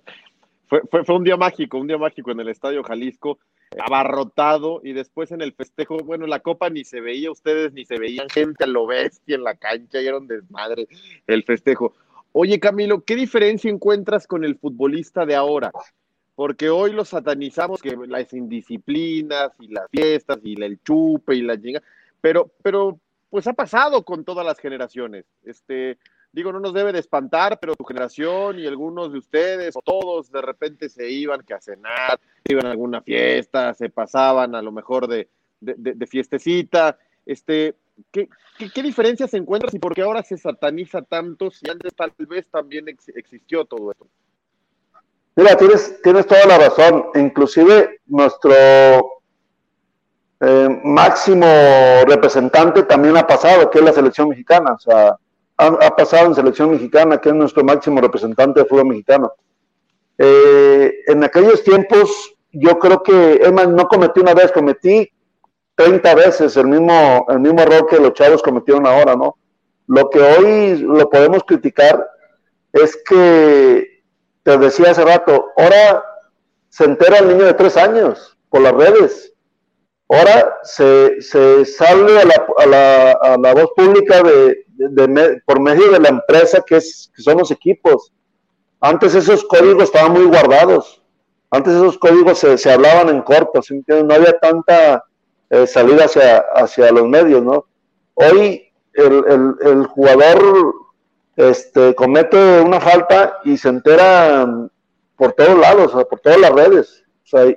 Fue, 0.66 0.81
fue, 1.05 1.14
un 1.14 1.22
día 1.22 1.37
mágico, 1.37 1.79
un 1.79 1.87
día 1.87 1.98
mágico 1.98 2.31
en 2.33 2.40
el 2.40 2.48
Estadio 2.48 2.83
Jalisco, 2.83 3.38
abarrotado 3.79 4.81
y 4.83 4.92
después 4.92 5.31
en 5.31 5.42
el 5.42 5.53
festejo, 5.53 5.98
bueno, 5.98 6.27
la 6.27 6.40
copa 6.40 6.70
ni 6.70 6.85
se 6.85 7.00
veía 7.00 7.31
ustedes, 7.31 7.72
ni 7.74 7.85
se 7.85 7.98
veían 7.98 8.29
gente 8.31 8.64
a 8.64 8.66
lo 8.66 8.87
bestia 8.87 9.37
en 9.37 9.44
la 9.44 9.55
cancha, 9.55 10.00
y 10.00 10.07
era 10.07 10.18
un 10.18 10.27
desmadre 10.27 10.88
el 11.27 11.44
festejo. 11.44 11.92
Oye 12.33 12.59
Camilo, 12.59 13.05
¿qué 13.05 13.14
diferencia 13.14 13.70
encuentras 13.70 14.27
con 14.27 14.42
el 14.42 14.57
futbolista 14.57 15.27
de 15.27 15.37
ahora? 15.37 15.70
Porque 16.35 16.70
hoy 16.70 16.92
lo 16.92 17.05
satanizamos 17.05 17.81
que 17.81 17.96
las 18.09 18.33
indisciplinas 18.33 19.53
y 19.61 19.68
las 19.68 19.88
fiestas 19.90 20.38
y 20.42 20.61
el 20.61 20.81
chupe 20.83 21.37
y 21.37 21.42
la 21.42 21.61
chinga, 21.61 21.83
pero, 22.20 22.50
pero 22.62 22.98
pues 23.31 23.46
ha 23.46 23.53
pasado 23.53 24.05
con 24.05 24.24
todas 24.24 24.44
las 24.44 24.59
generaciones. 24.59 25.27
Este, 25.44 25.98
digo, 26.35 26.53
no 26.53 26.59
nos 26.59 26.75
debe 26.75 26.92
de 26.92 26.99
espantar, 26.99 27.59
pero 27.61 27.77
tu 27.77 27.85
generación 27.85 28.59
y 28.59 28.66
algunos 28.66 29.12
de 29.12 29.18
ustedes 29.18 29.77
o 29.77 29.81
todos 29.81 30.33
de 30.33 30.42
repente 30.42 30.88
se 30.88 31.09
iban 31.09 31.42
que 31.42 31.55
a 31.55 31.61
cenar, 31.61 32.18
iban 32.44 32.66
a 32.66 32.73
alguna 32.73 33.01
fiesta, 33.01 33.73
se 33.73 33.88
pasaban 33.88 34.57
a 34.57 34.61
lo 34.61 34.73
mejor 34.73 35.07
de, 35.07 35.29
de, 35.61 36.07
fiestecita. 36.09 36.99
Este, 37.25 37.77
¿qué, 38.11 38.29
qué, 38.59 38.83
diferencias 38.83 39.33
encuentras 39.35 39.73
y 39.75 39.79
por 39.79 39.94
qué 39.94 40.03
ahora 40.03 40.25
se 40.25 40.37
sataniza 40.37 41.03
tanto 41.03 41.53
si 41.53 41.70
antes 41.70 41.94
tal 41.94 42.12
vez 42.18 42.47
también 42.51 42.88
existió 42.88 43.64
todo 43.64 43.92
esto? 43.92 44.09
Mira, 45.37 45.57
tienes, 45.57 46.03
tienes 46.03 46.27
toda 46.27 46.47
la 46.47 46.59
razón. 46.59 47.07
Inclusive 47.14 48.01
nuestro, 48.07 48.53
eh, 50.40 50.81
máximo 50.83 51.47
representante 52.07 52.83
también 52.83 53.16
ha 53.16 53.27
pasado, 53.27 53.70
que 53.70 53.79
es 53.79 53.85
la 53.85 53.92
selección 53.92 54.29
mexicana. 54.29 54.73
O 54.73 54.79
sea, 54.79 55.16
ha, 55.57 55.97
pasado 55.97 56.27
en 56.27 56.35
selección 56.35 56.71
mexicana, 56.71 57.19
que 57.21 57.29
es 57.29 57.35
nuestro 57.35 57.64
máximo 57.64 58.01
representante 58.01 58.61
de 58.61 58.67
fútbol 58.67 58.87
mexicano. 58.87 59.33
Eh, 60.19 60.93
en 61.07 61.25
aquellos 61.25 61.62
tiempos, 61.62 62.35
yo 62.53 62.79
creo 62.79 63.03
que, 63.03 63.40
es 63.43 63.53
no 63.53 63.88
cometí 63.88 64.21
una 64.21 64.35
vez, 64.35 64.53
cometí 64.53 65.11
30 65.77 66.14
veces 66.14 66.57
el 66.57 66.67
mismo, 66.67 67.27
el 67.29 67.40
mismo 67.40 67.61
error 67.61 67.87
que 67.87 67.99
los 67.99 68.12
chavos 68.14 68.43
cometieron 68.43 68.87
ahora, 68.87 69.17
¿no? 69.17 69.37
Lo 69.87 70.09
que 70.09 70.21
hoy 70.21 70.79
lo 70.79 71.11
podemos 71.11 71.45
criticar 71.45 72.09
es 72.73 72.97
que, 73.09 74.03
te 74.43 74.59
decía 74.59 74.90
hace 74.90 75.05
rato, 75.05 75.53
ahora 75.57 76.05
se 76.69 76.85
entera 76.85 77.19
el 77.19 77.29
niño 77.29 77.45
de 77.45 77.55
tres 77.55 77.77
años 77.77 78.37
por 78.51 78.61
las 78.61 78.73
redes. 78.73 79.33
Ahora 80.09 80.59
se, 80.62 81.21
se 81.23 81.64
sale 81.64 82.21
a 82.21 82.25
la, 82.25 82.47
a, 82.59 82.67
la, 82.67 83.12
a 83.12 83.38
la, 83.38 83.55
voz 83.55 83.71
pública 83.75 84.23
por 85.47 85.61
medio 85.61 85.91
de 85.91 86.01
la 86.01 86.09
empresa 86.09 86.63
que, 86.67 86.77
es, 86.77 87.11
que 87.15 87.23
son 87.23 87.39
los 87.39 87.51
equipos. 87.51 88.13
Antes 88.81 89.15
esos 89.15 89.45
códigos 89.45 89.85
estaban 89.85 90.13
muy 90.13 90.25
guardados. 90.25 91.03
Antes 91.51 91.75
esos 91.75 91.99
códigos 91.99 92.39
se, 92.39 92.73
hablaban 92.73 93.09
en 93.09 93.23
corto, 93.23 93.61
no 93.87 94.15
había 94.15 94.39
tanta 94.39 95.05
eh, 95.51 95.67
salida 95.67 96.07
hacia, 96.07 96.39
hacia 96.55 96.91
los 96.91 97.07
medios. 97.07 97.45
Hoy 98.15 98.73
el, 98.95 99.55
el, 99.61 99.87
jugador 99.87 100.75
este, 101.37 101.95
comete 101.95 102.61
una 102.61 102.81
falta 102.81 103.39
y 103.45 103.57
se 103.57 103.69
entera 103.69 104.69
por 105.17 105.33
todos 105.33 105.59
lados, 105.59 105.93
por 106.09 106.21
todas 106.21 106.39
las 106.39 106.53
redes. 106.53 107.05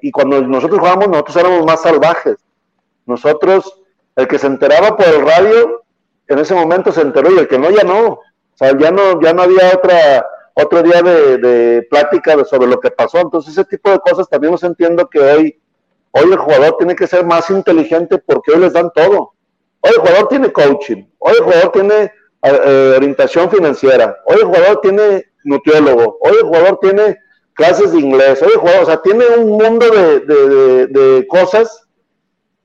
y 0.01 0.11
cuando 0.11 0.41
nosotros 0.41 0.79
jugamos, 0.79 1.07
nosotros 1.07 1.37
éramos 1.37 1.65
más 1.65 1.81
salvajes. 1.81 2.37
Nosotros, 3.05 3.81
el 4.15 4.27
que 4.27 4.37
se 4.37 4.47
enteraba 4.47 4.95
por 4.95 5.07
el 5.07 5.25
radio, 5.25 5.83
en 6.27 6.39
ese 6.39 6.53
momento 6.53 6.91
se 6.91 7.01
enteró 7.01 7.31
y 7.31 7.39
el 7.39 7.47
que 7.47 7.57
no, 7.57 7.69
ya 7.69 7.83
no. 7.83 8.07
O 8.09 8.23
sea, 8.55 8.77
ya 8.77 8.91
no, 8.91 9.21
ya 9.21 9.33
no 9.33 9.43
había 9.43 9.71
otra, 9.75 10.25
otro 10.53 10.81
día 10.83 11.01
de, 11.01 11.37
de 11.37 11.81
plática 11.89 12.43
sobre 12.45 12.67
lo 12.67 12.79
que 12.79 12.91
pasó. 12.91 13.19
Entonces, 13.19 13.53
ese 13.53 13.65
tipo 13.65 13.91
de 13.91 13.99
cosas 13.99 14.27
también 14.29 14.51
nos 14.51 14.63
entiendo 14.63 15.07
que 15.07 15.19
hoy, 15.19 15.61
hoy 16.11 16.31
el 16.31 16.37
jugador 16.37 16.75
tiene 16.77 16.95
que 16.95 17.07
ser 17.07 17.25
más 17.25 17.49
inteligente 17.49 18.17
porque 18.17 18.51
hoy 18.51 18.59
les 18.59 18.73
dan 18.73 18.91
todo. 18.93 19.33
Hoy 19.81 19.91
el 19.95 20.01
jugador 20.01 20.27
tiene 20.27 20.51
coaching, 20.51 21.05
hoy 21.19 21.33
el 21.37 21.43
jugador 21.43 21.71
tiene 21.71 22.11
eh, 22.43 22.93
orientación 22.97 23.49
financiera, 23.49 24.17
hoy 24.25 24.37
el 24.37 24.45
jugador 24.45 24.81
tiene 24.81 25.25
nutriólogo, 25.43 26.17
hoy 26.21 26.33
el 26.37 26.43
jugador 26.43 26.79
tiene 26.79 27.17
clases 27.53 27.91
de 27.91 27.99
inglés, 27.99 28.41
hoy 28.41 28.49
el 28.53 28.59
jugador, 28.59 28.83
o 28.83 28.85
sea, 28.85 29.01
tiene 29.01 29.25
un 29.37 29.51
mundo 29.51 29.85
de, 29.89 31.25
cosas 31.29 31.87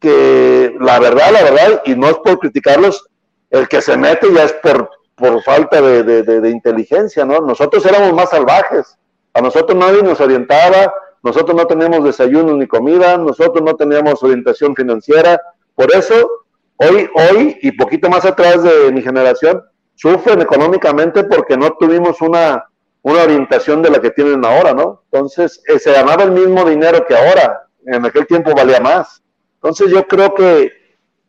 que 0.00 0.74
la 0.80 0.98
verdad, 0.98 1.32
la 1.32 1.42
verdad, 1.42 1.82
y 1.84 1.94
no 1.94 2.08
es 2.08 2.18
por 2.18 2.38
criticarlos, 2.38 3.06
el 3.52 3.68
que 3.68 3.80
se 3.80 3.96
mete 3.96 4.32
ya 4.34 4.44
es 4.44 4.52
por, 4.54 4.90
por 5.14 5.40
falta 5.42 5.80
de, 5.80 6.50
inteligencia, 6.50 7.24
¿no? 7.24 7.40
Nosotros 7.40 7.86
éramos 7.86 8.12
más 8.12 8.30
salvajes, 8.30 8.98
a 9.32 9.40
nosotros 9.40 9.78
nadie 9.78 10.02
nos 10.02 10.20
orientaba, 10.20 10.92
nosotros 11.22 11.56
no 11.56 11.66
teníamos 11.66 12.04
desayuno 12.04 12.54
ni 12.56 12.66
comida, 12.66 13.16
nosotros 13.16 13.62
no 13.62 13.76
teníamos 13.76 14.20
orientación 14.22 14.74
financiera, 14.74 15.40
por 15.76 15.94
eso 15.94 16.42
Hoy, 16.76 17.08
hoy 17.14 17.58
y 17.62 17.72
poquito 17.72 18.08
más 18.08 18.24
atrás 18.24 18.62
de 18.62 18.90
mi 18.90 19.02
generación, 19.02 19.62
sufren 19.94 20.40
económicamente 20.40 21.22
porque 21.24 21.56
no 21.56 21.70
tuvimos 21.78 22.20
una, 22.20 22.68
una 23.02 23.22
orientación 23.22 23.82
de 23.82 23.90
la 23.90 24.00
que 24.00 24.10
tienen 24.10 24.44
ahora, 24.44 24.74
¿no? 24.74 25.02
Entonces, 25.10 25.62
eh, 25.68 25.78
se 25.78 25.92
ganaba 25.92 26.24
el 26.24 26.32
mismo 26.32 26.68
dinero 26.68 27.04
que 27.06 27.14
ahora, 27.14 27.68
en 27.86 28.04
aquel 28.04 28.26
tiempo 28.26 28.52
valía 28.54 28.80
más. 28.80 29.22
Entonces, 29.56 29.90
yo 29.90 30.06
creo 30.08 30.34
que, 30.34 30.72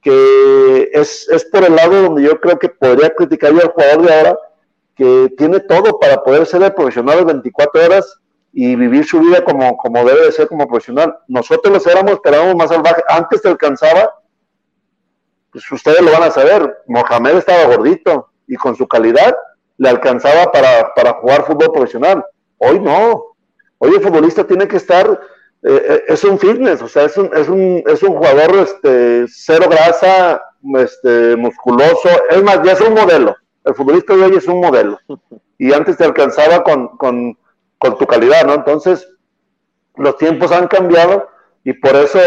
que 0.04 0.90
es, 0.94 1.28
es 1.30 1.46
por 1.46 1.64
el 1.64 1.76
lado 1.76 2.02
donde 2.02 2.24
yo 2.24 2.40
creo 2.40 2.60
que 2.60 2.70
podría 2.70 3.10
criticar 3.16 3.54
yo 3.54 3.62
al 3.62 3.72
jugador 3.72 4.02
de 4.06 4.14
ahora, 4.14 4.40
que 4.96 5.34
tiene 5.38 5.60
todo 5.62 6.00
para 6.00 6.24
poder 6.24 6.46
ser 6.46 6.62
el 6.62 6.74
profesional 6.74 7.20
de 7.20 7.26
24 7.26 7.86
horas 7.86 8.20
y 8.52 8.76
vivir 8.76 9.06
su 9.06 9.20
vida 9.20 9.44
como, 9.44 9.76
como 9.78 10.06
debe 10.06 10.26
de 10.26 10.32
ser 10.32 10.48
como 10.48 10.68
profesional. 10.68 11.18
Nosotros 11.28 11.74
los 11.74 11.88
éramos, 11.88 12.20
pero 12.24 12.36
éramos 12.36 12.56
más 12.56 12.70
salvajes. 12.70 13.04
Antes 13.08 13.42
te 13.42 13.48
alcanzaba 13.48 14.12
pues 15.54 15.72
ustedes 15.72 16.02
lo 16.02 16.12
van 16.12 16.24
a 16.24 16.32
saber, 16.32 16.80
Mohamed 16.88 17.38
estaba 17.38 17.76
gordito 17.76 18.32
y 18.48 18.56
con 18.56 18.76
su 18.76 18.88
calidad 18.88 19.36
le 19.78 19.88
alcanzaba 19.88 20.52
para, 20.52 21.14
jugar 21.14 21.46
fútbol 21.46 21.72
profesional. 21.72 22.26
Hoy 22.58 22.80
no. 22.80 23.36
Hoy 23.78 23.94
el 23.96 24.02
futbolista 24.02 24.46
tiene 24.46 24.68
que 24.68 24.78
estar, 24.78 25.20
eh, 25.66 25.86
eh, 25.90 26.04
es 26.10 26.24
un 26.26 26.38
fitness, 26.38 26.82
o 26.82 26.90
sea, 26.90 27.04
es 27.06 27.18
un, 27.18 27.30
es 27.34 27.48
un, 27.48 27.84
es 27.88 28.04
un 28.04 28.16
jugador 28.16 28.56
este, 28.58 29.26
cero 29.30 29.68
grasa, 29.70 30.44
este, 30.78 31.38
musculoso, 31.38 32.10
es 32.30 32.44
más, 32.44 32.62
ya 32.64 32.74
es 32.74 32.82
un 32.82 32.94
modelo. 32.94 33.36
El 33.64 33.74
futbolista 33.74 34.14
de 34.14 34.24
hoy 34.24 34.36
es 34.36 34.48
un 34.48 34.60
modelo. 34.60 35.00
Y 35.58 35.72
antes 35.72 35.96
te 35.96 36.04
alcanzaba 36.04 36.64
con, 36.64 36.90
con, 36.98 37.38
con 37.78 37.98
tu 37.98 38.06
calidad, 38.06 38.46
¿no? 38.46 38.56
Entonces, 38.56 39.08
los 39.96 40.18
tiempos 40.18 40.52
han 40.52 40.68
cambiado 40.68 41.30
y 41.64 41.72
por 41.72 41.96
eso 41.96 42.20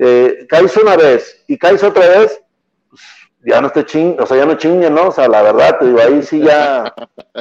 eh, 0.00 0.46
caes 0.48 0.76
una 0.76 0.96
vez 0.96 1.44
y 1.46 1.56
caes 1.56 1.84
otra 1.84 2.08
vez, 2.08 2.42
pues, 2.88 3.02
ya 3.44 3.60
no 3.60 3.70
te 3.70 3.86
ching, 3.86 4.16
o 4.18 4.26
sea, 4.26 4.38
ya 4.38 4.46
no 4.46 4.54
chingue, 4.54 4.90
¿no? 4.90 5.08
O 5.08 5.12
sea, 5.12 5.28
la 5.28 5.42
verdad, 5.42 5.78
te 5.78 5.86
digo, 5.86 6.00
ahí 6.00 6.20
sí 6.24 6.40
ya, 6.40 6.92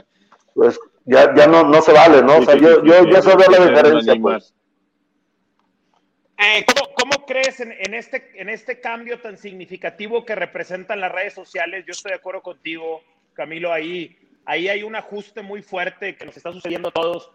pues, 0.53 0.79
ya, 1.05 1.33
ya 1.33 1.47
no, 1.47 1.63
no 1.63 1.81
se 1.81 1.93
vale, 1.93 2.21
¿no? 2.21 2.37
O 2.37 2.43
sea, 2.43 2.55
yo, 2.55 2.83
yo 2.83 3.05
ya 3.05 3.23
sabía 3.23 3.47
la 3.49 3.65
diferencia, 3.65 4.13
pues. 4.21 4.53
Eh, 6.41 6.65
¿cómo, 6.65 6.93
¿cómo, 6.93 7.25
crees 7.25 7.59
en, 7.59 7.73
en, 7.77 7.93
este, 7.93 8.31
en 8.35 8.47
este 8.47 8.79
cambio 8.79 9.19
tan 9.19 9.37
significativo 9.37 10.25
que 10.25 10.35
representan 10.35 11.01
las 11.01 11.11
redes 11.11 11.33
sociales? 11.33 11.83
Yo 11.85 11.91
estoy 11.91 12.11
de 12.11 12.15
acuerdo 12.15 12.41
contigo, 12.41 13.03
Camilo, 13.33 13.73
ahí, 13.73 14.17
ahí 14.45 14.69
hay 14.69 14.83
un 14.83 14.95
ajuste 14.95 15.41
muy 15.41 15.61
fuerte 15.61 16.15
que 16.15 16.25
nos 16.25 16.37
está 16.37 16.53
sucediendo 16.53 16.87
a 16.89 16.93
todos. 16.93 17.29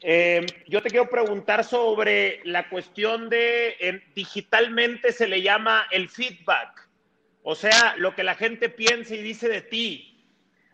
Eh, 0.00 0.46
yo 0.68 0.80
te 0.80 0.90
quiero 0.90 1.10
preguntar 1.10 1.64
sobre 1.64 2.40
la 2.44 2.68
cuestión 2.68 3.28
de 3.28 4.02
digitalmente 4.14 5.12
se 5.12 5.26
le 5.26 5.42
llama 5.42 5.88
el 5.90 6.08
feedback, 6.08 6.88
o 7.42 7.56
sea, 7.56 7.96
lo 7.96 8.14
que 8.14 8.22
la 8.22 8.36
gente 8.36 8.68
piensa 8.68 9.16
y 9.16 9.22
dice 9.22 9.48
de 9.48 9.62
ti. 9.62 10.24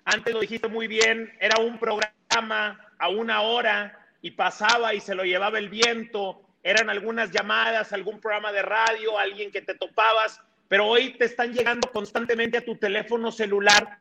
Antes 0.05 0.35
lo 0.35 0.41
dijiste 0.41 0.69
muy 0.69 0.89
bien, 0.89 1.33
era 1.41 1.59
un 1.59 1.79
programa 1.79 2.93
a 2.99 3.09
una 3.09 3.41
hora 3.41 3.99
y 4.21 4.33
pasaba 4.33 4.93
y 4.93 5.01
se 5.01 5.15
lo 5.15 5.25
llevaba 5.25 5.59
el 5.59 5.71
viento, 5.71 6.43
eran 6.63 6.91
algunas 6.91 7.31
llamadas, 7.31 7.93
algún 7.93 8.21
programa 8.21 8.53
de 8.53 8.63
radio, 8.63 9.19
alguien 9.19 9.51
que 9.51 9.63
te 9.63 9.75
topabas, 9.75 10.41
pero 10.69 10.87
hoy 10.87 11.15
te 11.19 11.25
están 11.25 11.53
llegando 11.53 11.91
constantemente 11.91 12.59
a 12.59 12.65
tu 12.65 12.77
teléfono 12.77 13.33
celular 13.33 13.99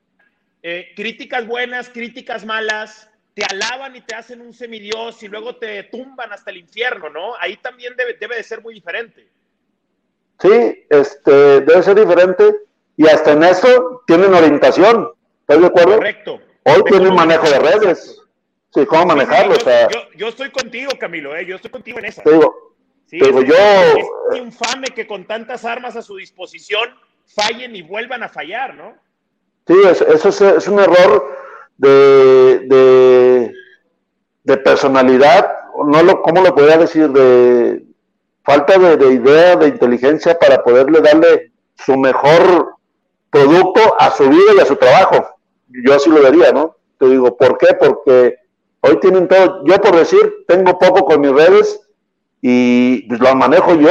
eh, 0.64 0.92
críticas 0.96 1.48
buenas, 1.48 1.90
críticas 1.90 2.46
malas, 2.46 3.10
te 3.34 3.44
alaban 3.46 3.96
y 3.96 4.02
te 4.02 4.14
hacen 4.14 4.42
un 4.42 4.54
semidios 4.54 5.24
y 5.24 5.28
luego 5.28 5.56
te 5.56 5.84
tumban 5.84 6.32
hasta 6.32 6.52
el 6.52 6.58
infierno, 6.58 7.10
¿no? 7.10 7.36
Ahí 7.40 7.58
también 7.58 7.96
debe, 7.98 8.14
debe 8.14 8.36
de 8.36 8.44
ser 8.44 8.62
muy 8.62 8.76
diferente. 8.76 9.28
Sí, 10.40 10.86
este, 10.90 11.62
debe 11.62 11.82
ser 11.82 11.96
diferente 11.96 12.54
y 12.96 13.08
hasta 13.08 13.32
en 13.32 13.44
eso 13.44 14.04
tienen 14.06 14.34
orientación, 14.34 15.12
¿estás 15.42 15.62
de 15.62 15.68
acuerdo? 15.68 15.96
Correcto. 15.96 16.42
Hoy 16.64 16.84
tienen 16.84 17.16
manejo 17.16 17.50
de 17.50 17.60
redes. 17.60 18.21
Sí, 18.74 18.86
cómo 18.86 19.06
manejarlo. 19.06 19.56
yo, 20.16 20.28
estoy 20.28 20.50
contigo, 20.50 20.92
Camilo, 21.00 21.36
¿eh? 21.36 21.46
yo 21.46 21.56
estoy 21.56 21.72
contigo 21.72 22.00
en 22.00 22.06
eso. 22.06 22.22
Te 22.24 22.32
digo, 22.32 23.42
yo... 23.42 23.56
Es 24.32 24.38
infame 24.38 24.88
que 24.88 25.06
con 25.06 25.26
tantas 25.26 25.66
armas 25.66 25.98
a 25.98 26.02
su 26.02 26.16
disposición 26.16 26.90
fallen 27.26 27.76
y 27.76 27.82
vuelvan 27.82 28.24
a 28.24 28.30
fallar, 28.30 28.76
¿no? 28.76 28.96
Sí, 29.68 29.76
eso, 29.86 30.30
es, 30.30 30.42
es 30.42 30.68
un 30.68 30.80
error 30.80 31.38
de, 31.78 33.52
de, 34.44 34.58
personalidad, 34.58 35.50
no 35.86 36.04
lo, 36.04 36.22
¿cómo 36.22 36.42
lo 36.42 36.54
podría 36.54 36.78
decir? 36.78 37.10
De 37.10 37.84
falta 38.44 38.78
de, 38.78 39.14
idea, 39.14 39.56
de 39.56 39.68
inteligencia 39.68 40.38
para 40.38 40.64
poderle 40.64 41.02
darle 41.02 41.52
su 41.76 41.98
mejor 41.98 42.76
producto 43.30 43.96
a 43.98 44.12
su 44.12 44.30
vida 44.30 44.54
y 44.56 44.60
a 44.60 44.66
su 44.66 44.76
trabajo. 44.76 45.36
Yo 45.68 45.94
así 45.96 46.10
lo 46.10 46.22
vería, 46.22 46.52
¿no? 46.52 46.76
Te 47.00 47.08
digo, 47.08 47.36
¿por 47.36 47.58
qué? 47.58 47.68
Porque 47.80 48.41
hoy 48.82 49.00
tienen 49.00 49.28
todo, 49.28 49.64
yo 49.66 49.76
por 49.78 49.96
decir, 49.96 50.46
tengo 50.48 50.78
poco 50.78 51.06
con 51.06 51.22
mis 51.22 51.32
redes 51.32 51.82
y 52.42 53.04
pues, 53.08 53.20
lo 53.20 53.36
manejo 53.36 53.76
yo, 53.76 53.90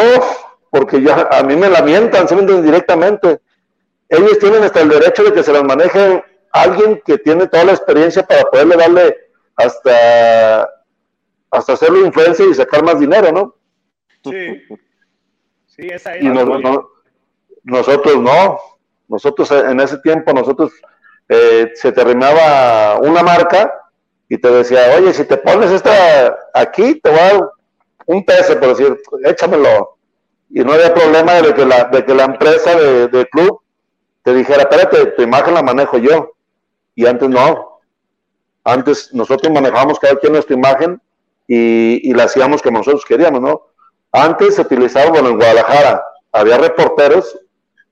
porque 0.70 1.00
ya 1.00 1.28
a 1.30 1.42
mí 1.42 1.56
me 1.56 1.68
lamentan, 1.68 2.28
se 2.28 2.34
venden 2.34 2.62
directamente. 2.64 3.40
Ellos 4.08 4.38
tienen 4.38 4.62
hasta 4.64 4.80
el 4.80 4.88
derecho 4.88 5.22
de 5.24 5.32
que 5.32 5.42
se 5.42 5.52
las 5.52 5.64
maneje 5.64 6.24
alguien 6.52 7.00
que 7.04 7.18
tiene 7.18 7.46
toda 7.46 7.64
la 7.64 7.72
experiencia 7.72 8.24
para 8.24 8.42
poderle 8.42 8.76
darle 8.76 9.16
hasta, 9.56 10.68
hasta 11.50 11.72
hacerle 11.72 12.06
influencia 12.06 12.44
y 12.44 12.54
sacar 12.54 12.84
más 12.84 12.98
dinero, 12.98 13.30
¿no? 13.30 13.54
Sí. 14.24 14.62
Sí, 15.66 15.88
esa 15.88 16.16
es. 16.16 16.24
Y 16.24 16.28
nosotros 17.64 18.20
no. 18.20 18.58
Nosotros 19.08 19.50
en 19.50 19.80
ese 19.80 19.98
tiempo, 19.98 20.32
nosotros 20.32 20.72
eh, 21.28 21.70
se 21.74 21.92
te 21.92 22.00
arrimaba 22.00 22.98
una 23.00 23.22
marca 23.22 23.79
y 24.32 24.38
te 24.38 24.48
decía, 24.48 24.94
oye, 24.96 25.12
si 25.12 25.24
te 25.24 25.36
pones 25.36 25.72
esta 25.72 26.38
aquí, 26.54 27.00
te 27.00 27.10
voy 27.10 27.18
a 27.18 27.32
dar 27.32 27.50
un 28.06 28.24
peso, 28.24 28.58
por 28.60 28.68
decir, 28.68 28.96
échamelo. 29.24 29.98
y 30.48 30.60
no 30.60 30.72
había 30.72 30.94
problema 30.94 31.42
de 31.42 31.52
que 31.52 31.66
la, 31.66 31.84
de 31.86 32.04
que 32.04 32.14
la 32.14 32.24
empresa 32.26 32.76
de, 32.76 33.28
club 33.28 33.60
te 34.22 34.32
dijera, 34.32 34.62
espérate, 34.62 35.06
tu 35.06 35.22
imagen 35.22 35.54
la 35.54 35.64
manejo 35.64 35.98
yo. 35.98 36.32
Y 36.94 37.06
antes 37.06 37.28
no. 37.28 37.80
Antes 38.62 39.12
nosotros 39.12 39.52
manejábamos 39.52 39.98
cada 39.98 40.14
quien 40.14 40.32
nuestra 40.32 40.54
imagen 40.54 41.02
y, 41.48 42.14
la 42.14 42.24
hacíamos 42.24 42.62
como 42.62 42.78
nosotros 42.78 43.04
queríamos, 43.04 43.40
¿no? 43.40 43.62
Antes 44.12 44.54
se 44.54 44.62
utilizaba, 44.62 45.10
bueno, 45.10 45.30
en 45.30 45.38
Guadalajara 45.38 46.04
había 46.30 46.56
reporteros 46.56 47.36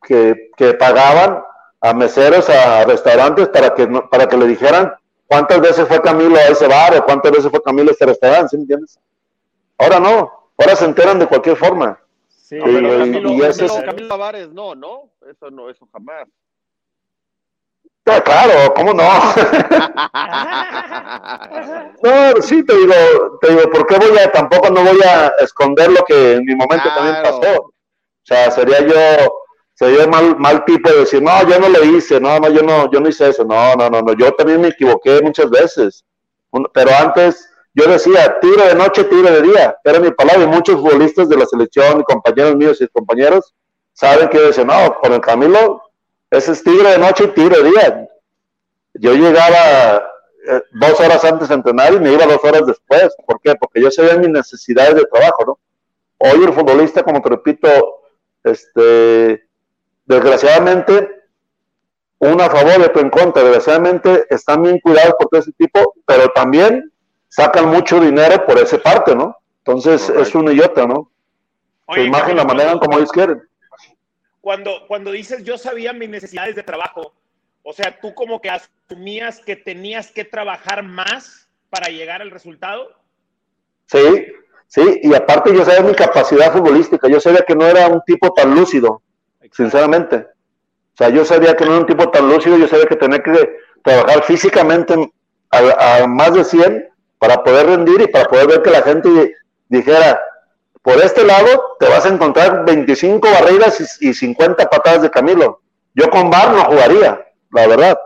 que, 0.07 0.51
que 0.57 0.74
pagaban 0.74 1.42
a 1.81 1.94
meseros, 1.94 2.48
a 2.48 2.85
restaurantes 2.85 3.48
para 3.48 3.74
que, 3.74 3.88
para 4.09 4.29
que 4.29 4.37
le 4.37 4.46
dijeran 4.46 4.92
cuántas 5.29 5.61
veces 5.61 5.87
fue 5.87 6.03
Camilo 6.03 6.37
a 6.37 6.47
ese 6.47 6.67
bar 6.67 6.97
o 6.97 7.05
cuántas 7.05 7.31
veces 7.31 7.51
fue 7.51 7.62
Camilo 7.62 7.91
a 7.91 7.93
este 7.93 8.07
restaurante, 8.07 8.49
¿sí 8.49 8.57
me 8.57 8.62
entiendes? 8.62 8.99
Ahora 9.77 10.01
no, 10.01 10.51
ahora 10.57 10.75
se 10.75 10.87
enteran 10.87 11.19
de 11.19 11.27
cualquier 11.27 11.57
forma. 11.57 12.01
Sí, 12.29 12.59
pero 12.64 12.99
Camilo, 12.99 13.31
y 13.31 13.43
eso 13.43 13.67
es... 13.67 13.73
Camilo 13.85 14.09
Tavares 14.09 14.53
no, 14.53 14.75
¿no? 14.75 15.11
Eso 15.31 15.51
no, 15.51 15.71
eso 15.71 15.87
jamás. 15.93 16.27
Ah, 18.11 18.23
claro, 18.23 18.73
¿cómo 18.75 18.95
no? 18.95 19.05
no, 22.03 22.41
sí, 22.41 22.64
te 22.64 22.75
digo, 22.75 23.38
te 23.41 23.51
digo, 23.51 23.71
¿por 23.71 23.87
qué 23.87 23.99
voy 23.99 24.17
a, 24.19 24.33
tampoco 24.33 24.71
no 24.71 24.83
voy 24.83 24.99
a 25.03 25.31
esconder 25.43 25.91
lo 25.91 26.03
que 26.07 26.37
en 26.37 26.47
mi 26.47 26.55
momento 26.55 26.88
también 26.88 27.17
pasó? 27.23 27.64
O 27.64 27.73
sea, 28.23 28.51
sería 28.51 28.81
yo, 28.81 29.38
sería 29.79 30.09
mal, 30.09 30.37
mal 30.38 30.64
tipo 30.64 30.91
de 30.91 31.01
decir, 31.01 31.23
no, 31.23 31.49
yo 31.49 31.61
no 31.61 31.69
lo 31.69 31.85
hice, 31.85 32.21
no, 32.21 32.41
no, 32.41 32.49
yo 32.49 32.62
no, 32.62 32.91
yo 32.91 33.01
no 33.01 33.09
hice 33.09 33.29
eso, 33.29 33.45
no, 33.45 33.77
no, 33.77 33.88
no, 33.88 34.03
no, 34.03 34.12
yo 34.14 34.33
también 34.33 34.61
me 34.61 34.69
equivoqué 34.69 35.23
muchas 35.23 35.49
veces, 35.49 36.05
pero 36.73 36.91
antes 36.99 37.49
yo 37.75 37.87
decía, 37.87 38.41
tiro 38.41 38.64
de 38.67 38.75
noche, 38.75 39.05
tiro 39.05 39.31
de 39.31 39.41
día, 39.41 39.77
era 39.85 40.01
mi 40.01 40.11
palabra, 40.11 40.43
y 40.43 40.47
muchos 40.49 40.81
futbolistas 40.81 41.29
de 41.29 41.37
la 41.37 41.47
selección, 41.47 42.03
compañeros 42.03 42.57
míos 42.57 42.81
y 42.81 42.88
compañeros, 42.88 43.55
saben 43.93 44.29
que 44.29 44.38
yo 44.38 44.47
decía, 44.49 44.64
no, 44.64 44.97
con 45.01 45.12
el 45.12 45.21
Camilo, 45.21 45.81
ese 46.29 46.53
es 46.53 46.64
tiro 46.64 46.88
de 46.88 46.99
noche 46.99 47.25
y 47.25 47.29
tiro 47.29 47.62
de 47.62 47.71
día. 47.71 48.09
Yo 48.95 49.14
llegaba 49.14 50.11
eh, 50.49 50.61
dos 50.73 50.99
horas 50.99 51.25
antes 51.25 51.49
de 51.49 51.55
entrenar 51.55 51.95
y 51.95 52.01
me 52.01 52.12
iba 52.12 52.27
dos 52.27 52.43
horas 52.43 52.67
después. 52.67 53.14
¿Por 53.25 53.41
qué? 53.41 53.55
Porque 53.55 53.81
yo 53.81 53.91
sabía 53.91 54.17
mis 54.17 54.29
necesidades 54.29 54.97
de 54.97 55.07
trabajo, 55.07 55.45
¿no? 55.47 55.59
Hoy 56.19 56.45
el 56.45 56.53
futbolista, 56.53 57.03
como 57.03 57.23
te 57.23 57.29
repito, 57.29 57.69
este, 58.43 59.48
desgraciadamente, 60.09 61.23
uno 62.18 62.42
a 62.42 62.51
favor 62.51 62.81
y 62.81 62.83
otro 62.83 63.03
en 63.03 63.11
contra. 63.11 63.42
Desgraciadamente 63.42 64.27
están 64.31 64.62
bien 64.62 64.81
cuidados 64.81 65.14
por 65.18 65.29
todo 65.29 65.40
ese 65.40 65.53
tipo, 65.53 65.94
pero 66.07 66.29
también 66.31 66.90
sacan 67.29 67.68
mucho 67.68 68.01
dinero 68.01 68.44
por 68.47 68.59
esa 68.59 68.79
parte, 68.79 69.14
¿no? 69.14 69.37
Entonces 69.59 70.09
es 70.09 70.35
uno 70.35 70.51
y 70.51 70.61
otro, 70.61 70.87
¿no? 70.87 71.12
Imagen 71.97 72.37
la 72.37 72.44
manejan 72.44 72.79
como 72.79 72.97
ellos 72.97 73.12
quieren. 73.12 73.42
Cuando, 74.40 74.87
cuando 74.88 75.12
dices 75.12 75.44
yo 75.44 75.59
sabía 75.59 75.92
mis 75.92 76.09
necesidades 76.09 76.57
de 76.57 76.62
trabajo, 76.62 77.12
o 77.62 77.73
sea, 77.73 77.99
tú 78.01 78.14
como 78.14 78.40
que 78.40 78.51
asumías 78.51 79.40
que 79.40 79.57
tenías 79.57 80.11
que 80.11 80.25
trabajar 80.25 80.83
más 80.83 81.49
para 81.68 81.88
llegar 81.88 82.23
al 82.23 82.31
resultado. 82.31 82.88
Sí, 83.87 84.27
sí, 84.66 85.01
y 85.03 85.14
aparte 85.14 85.55
yo 85.55 85.64
sabía 85.64 85.83
mi 85.83 85.94
capacidad 85.94 86.53
futbolística, 86.53 87.09
yo 87.09 87.21
sabía 87.21 87.44
que 87.47 87.55
no 87.55 87.66
era 87.66 87.88
un 87.88 88.03
tipo 88.07 88.33
tan 88.33 88.55
lúcido, 88.55 89.03
sinceramente. 89.53 90.17
O 90.17 90.97
sea, 90.97 91.09
yo 91.11 91.25
sabía 91.25 91.57
que 91.57 91.65
no 91.65 91.73
era 91.73 91.81
un 91.81 91.87
tipo 91.87 92.11
tan 92.11 92.29
lúcido, 92.29 92.57
yo 92.57 92.69
sabía 92.69 92.87
que 92.87 92.97
tenía 92.97 93.23
que 93.23 93.57
trabajar 93.83 94.25
físicamente 94.25 94.95
a, 95.51 96.03
a 96.03 96.07
más 96.07 96.35
de 96.35 96.45
100 96.45 96.89
para 97.19 97.43
poder 97.43 97.67
rendir 97.67 98.01
y 98.01 98.09
para 98.09 98.29
poder 98.29 98.47
ver 98.47 98.63
que 98.63 98.71
la 98.71 98.83
gente 98.83 99.37
dijera, 99.69 100.21
por 100.83 100.97
este 101.03 101.25
lado 101.25 101.77
te 101.79 101.89
vas 101.89 102.07
a 102.07 102.09
encontrar 102.09 102.65
25 102.65 103.29
barreras 103.31 103.99
y, 104.01 104.15
50 104.15 104.71
patadas 104.71 105.03
de 105.03 105.11
Camilo. 105.11 105.61
Yo 105.95 106.09
con 106.11 106.31
Bar 106.31 106.53
no 106.53 106.65
jugaría, 106.65 107.21
la 107.53 107.67
verdad. 107.67 107.99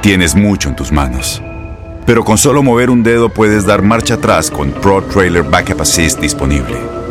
Tienes 0.00 0.34
mucho 0.34 0.68
en 0.68 0.76
tus 0.76 0.90
manos. 0.90 1.42
Pero 2.06 2.24
con 2.24 2.38
solo 2.38 2.62
mover 2.62 2.90
un 2.90 3.02
dedo 3.02 3.28
puedes 3.28 3.66
dar 3.66 3.82
marcha 3.82 4.14
atrás 4.14 4.50
con 4.50 4.72
Pro 4.72 5.02
Trailer 5.02 5.42
Backup 5.44 5.82
Assist 5.82 6.18
disponible. 6.18 7.01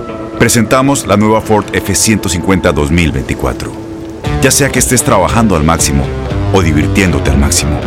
Presentamos 0.41 1.05
la 1.05 1.17
nueva 1.17 1.39
Ford 1.39 1.65
F150 1.71 2.73
2024. 2.73 3.71
Ya 4.41 4.49
sea 4.49 4.71
que 4.71 4.79
estés 4.79 5.03
trabajando 5.03 5.55
al 5.55 5.63
máximo 5.63 6.03
o 6.51 6.63
divirtiéndote 6.63 7.29
al 7.29 7.37
máximo, 7.37 7.79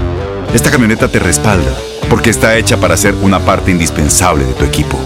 esta 0.55 0.71
camioneta 0.71 1.09
te 1.09 1.19
respalda 1.19 1.73
porque 2.09 2.31
está 2.31 2.57
hecha 2.57 2.77
para 2.77 2.97
ser 2.97 3.13
una 3.23 3.41
parte 3.41 3.73
indispensable 3.73 4.45
de 4.45 4.53
tu 4.53 4.65
equipo. 4.65 4.97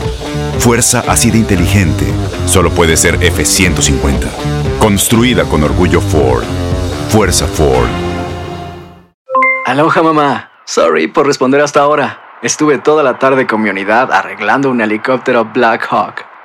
Fuerza 0.58 1.02
así 1.08 1.30
de 1.30 1.38
inteligente 1.38 2.04
solo 2.44 2.68
puede 2.68 2.98
ser 2.98 3.14
F-150. 3.14 4.28
Construida 4.78 5.44
con 5.44 5.62
orgullo 5.62 6.02
Ford. 6.02 6.44
Fuerza 7.08 7.46
Ford. 7.46 7.88
Aloha 9.64 10.02
mamá. 10.02 10.50
Sorry 10.66 11.08
por 11.08 11.26
responder 11.26 11.62
hasta 11.62 11.80
ahora. 11.80 12.20
Estuve 12.42 12.76
toda 12.76 13.02
la 13.02 13.18
tarde 13.18 13.46
con 13.46 13.62
mi 13.62 13.70
unidad 13.70 14.12
arreglando 14.12 14.70
un 14.70 14.82
helicóptero 14.82 15.46
Black 15.46 15.88
Hawk. 15.90 16.27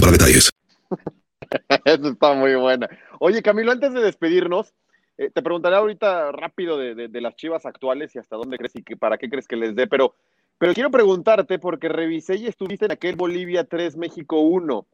para 0.00 0.12
detalles. 0.12 0.52
Eso 1.84 2.08
está 2.08 2.34
muy 2.34 2.54
buena. 2.54 2.88
Oye, 3.20 3.42
Camilo, 3.42 3.72
antes 3.72 3.92
de 3.92 4.00
despedirnos, 4.00 4.74
eh, 5.16 5.30
te 5.30 5.42
preguntaré 5.42 5.76
ahorita 5.76 6.32
rápido 6.32 6.78
de, 6.78 7.20
las 7.20 7.36
chivas 7.36 7.66
actuales 7.66 8.14
y 8.14 8.18
hasta 8.18 8.36
dónde 8.36 8.56
crees 8.56 8.76
y 8.76 8.82
que, 8.82 8.96
para 8.96 9.18
qué 9.18 9.28
crees 9.28 9.48
que 9.48 9.56
les 9.56 9.74
dé, 9.74 9.86
pero, 9.86 10.14
pero 10.58 10.74
quiero 10.74 10.90
preguntarte, 10.90 11.58
porque 11.58 11.88
revisé 11.88 12.36
y 12.36 12.46
estuviste 12.46 12.86
en 12.86 12.92
aquel 12.92 13.16
Bolivia 13.16 13.64
3, 13.64 13.96
México 13.96 14.40
1. 14.40 14.86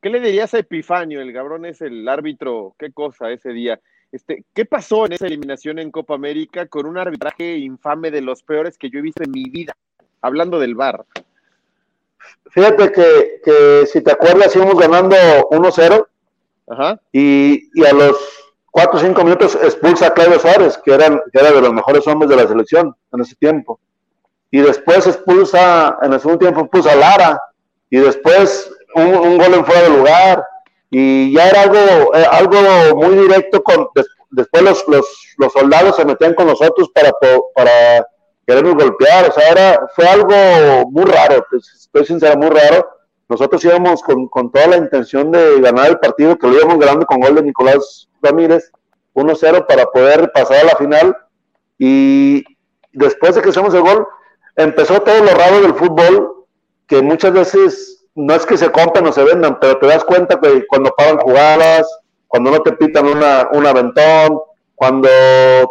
¿Qué 0.00 0.10
le 0.10 0.20
dirías 0.20 0.54
a 0.54 0.58
Epifanio? 0.58 1.20
El 1.20 1.32
cabrón 1.32 1.64
es 1.64 1.80
el 1.80 2.08
árbitro, 2.08 2.74
qué 2.78 2.92
cosa 2.92 3.30
ese 3.30 3.50
día. 3.50 3.80
Este, 4.10 4.44
¿Qué 4.52 4.64
pasó 4.64 5.06
en 5.06 5.12
esa 5.12 5.26
eliminación 5.26 5.78
en 5.78 5.90
Copa 5.90 6.14
América 6.14 6.66
con 6.66 6.86
un 6.86 6.98
arbitraje 6.98 7.56
infame 7.56 8.10
de 8.10 8.20
los 8.20 8.42
peores 8.42 8.76
que 8.76 8.90
yo 8.90 8.98
he 8.98 9.02
visto 9.02 9.22
en 9.22 9.30
mi 9.30 9.44
vida? 9.44 9.74
Hablando 10.20 10.58
del 10.60 10.74
VAR. 10.74 11.04
Fíjate 12.50 12.92
que, 12.92 13.86
si 13.86 14.02
te 14.02 14.12
acuerdas, 14.12 14.54
íbamos 14.54 14.78
ganando 14.78 15.16
1-0 15.50 16.06
y, 17.12 17.84
a 17.84 17.92
los 17.92 18.16
4 18.70 18.98
o 18.98 19.00
5 19.00 19.24
minutos 19.24 19.54
expulsa 19.62 20.08
a 20.08 20.14
Claudio 20.14 20.38
Suárez, 20.38 20.78
que, 20.78 20.92
eran, 20.92 21.20
que 21.32 21.38
era 21.38 21.50
de 21.50 21.60
los 21.60 21.72
mejores 21.72 22.06
hombres 22.06 22.28
de 22.28 22.36
la 22.36 22.46
selección 22.46 22.94
en 23.12 23.20
ese 23.20 23.36
tiempo. 23.36 23.80
Y 24.50 24.60
después 24.60 25.06
expulsa, 25.06 25.96
en 26.02 26.12
el 26.12 26.20
segundo 26.20 26.40
tiempo 26.40 26.60
expulsa 26.60 26.92
a 26.92 26.96
Lara, 26.96 27.42
y 27.88 27.98
después 27.98 28.70
un, 28.94 29.38
gol 29.38 29.54
en 29.54 29.64
fuera 29.64 29.82
de 29.82 29.90
lugar, 29.90 30.44
y 30.90 31.32
ya 31.32 31.48
era 31.48 31.62
algo, 31.62 32.14
eh, 32.14 32.26
algo 32.30 32.96
muy 32.96 33.16
directo. 33.16 33.62
con 33.62 33.88
Después 34.30 34.62
los, 34.62 34.84
los, 34.88 35.34
los 35.36 35.52
soldados 35.52 35.96
se 35.96 36.04
metían 36.04 36.34
con 36.34 36.46
nosotros 36.46 36.90
para, 36.94 37.12
para 37.54 38.06
queremos 38.46 38.74
golpear, 38.74 39.28
o 39.28 39.32
sea, 39.32 39.48
era, 39.48 39.88
fue 39.94 40.06
algo 40.06 40.90
muy 40.90 41.04
raro, 41.04 41.44
estoy 41.52 42.06
sincero, 42.06 42.36
muy 42.36 42.50
raro. 42.50 42.88
Nosotros 43.28 43.64
íbamos 43.64 44.02
con, 44.02 44.28
toda 44.50 44.66
la 44.66 44.76
intención 44.76 45.30
de 45.30 45.60
ganar 45.60 45.88
el 45.88 45.98
partido, 45.98 46.36
que 46.36 46.46
lo 46.46 46.54
íbamos 46.54 46.78
ganando 46.78 47.06
con 47.06 47.20
gol 47.20 47.36
de 47.36 47.42
Nicolás 47.42 48.08
Ramírez, 48.20 48.70
1-0 49.14 49.66
para 49.66 49.86
poder 49.86 50.30
pasar 50.32 50.58
a 50.58 50.64
la 50.64 50.76
final, 50.76 51.16
Y 51.78 52.44
después 52.92 53.34
de 53.34 53.42
que 53.42 53.48
hicimos 53.48 53.74
el 53.74 53.80
gol, 53.80 54.06
empezó 54.56 55.00
todo 55.00 55.24
lo 55.24 55.30
raro 55.34 55.60
del 55.62 55.74
fútbol, 55.74 56.46
que 56.86 57.00
muchas 57.00 57.32
veces 57.32 58.06
no 58.14 58.34
es 58.34 58.44
que 58.44 58.58
se 58.58 58.70
compren 58.70 59.06
o 59.06 59.12
se 59.12 59.24
vendan, 59.24 59.58
pero 59.60 59.78
te 59.78 59.86
das 59.86 60.04
cuenta 60.04 60.38
que 60.38 60.66
cuando 60.66 60.94
pagan 60.96 61.18
jugadas, 61.18 61.86
cuando 62.28 62.50
no 62.50 62.60
te 62.60 62.72
pitan 62.72 63.06
una, 63.06 63.48
un 63.52 63.66
aventón, 63.66 64.40
cuando 64.82 65.08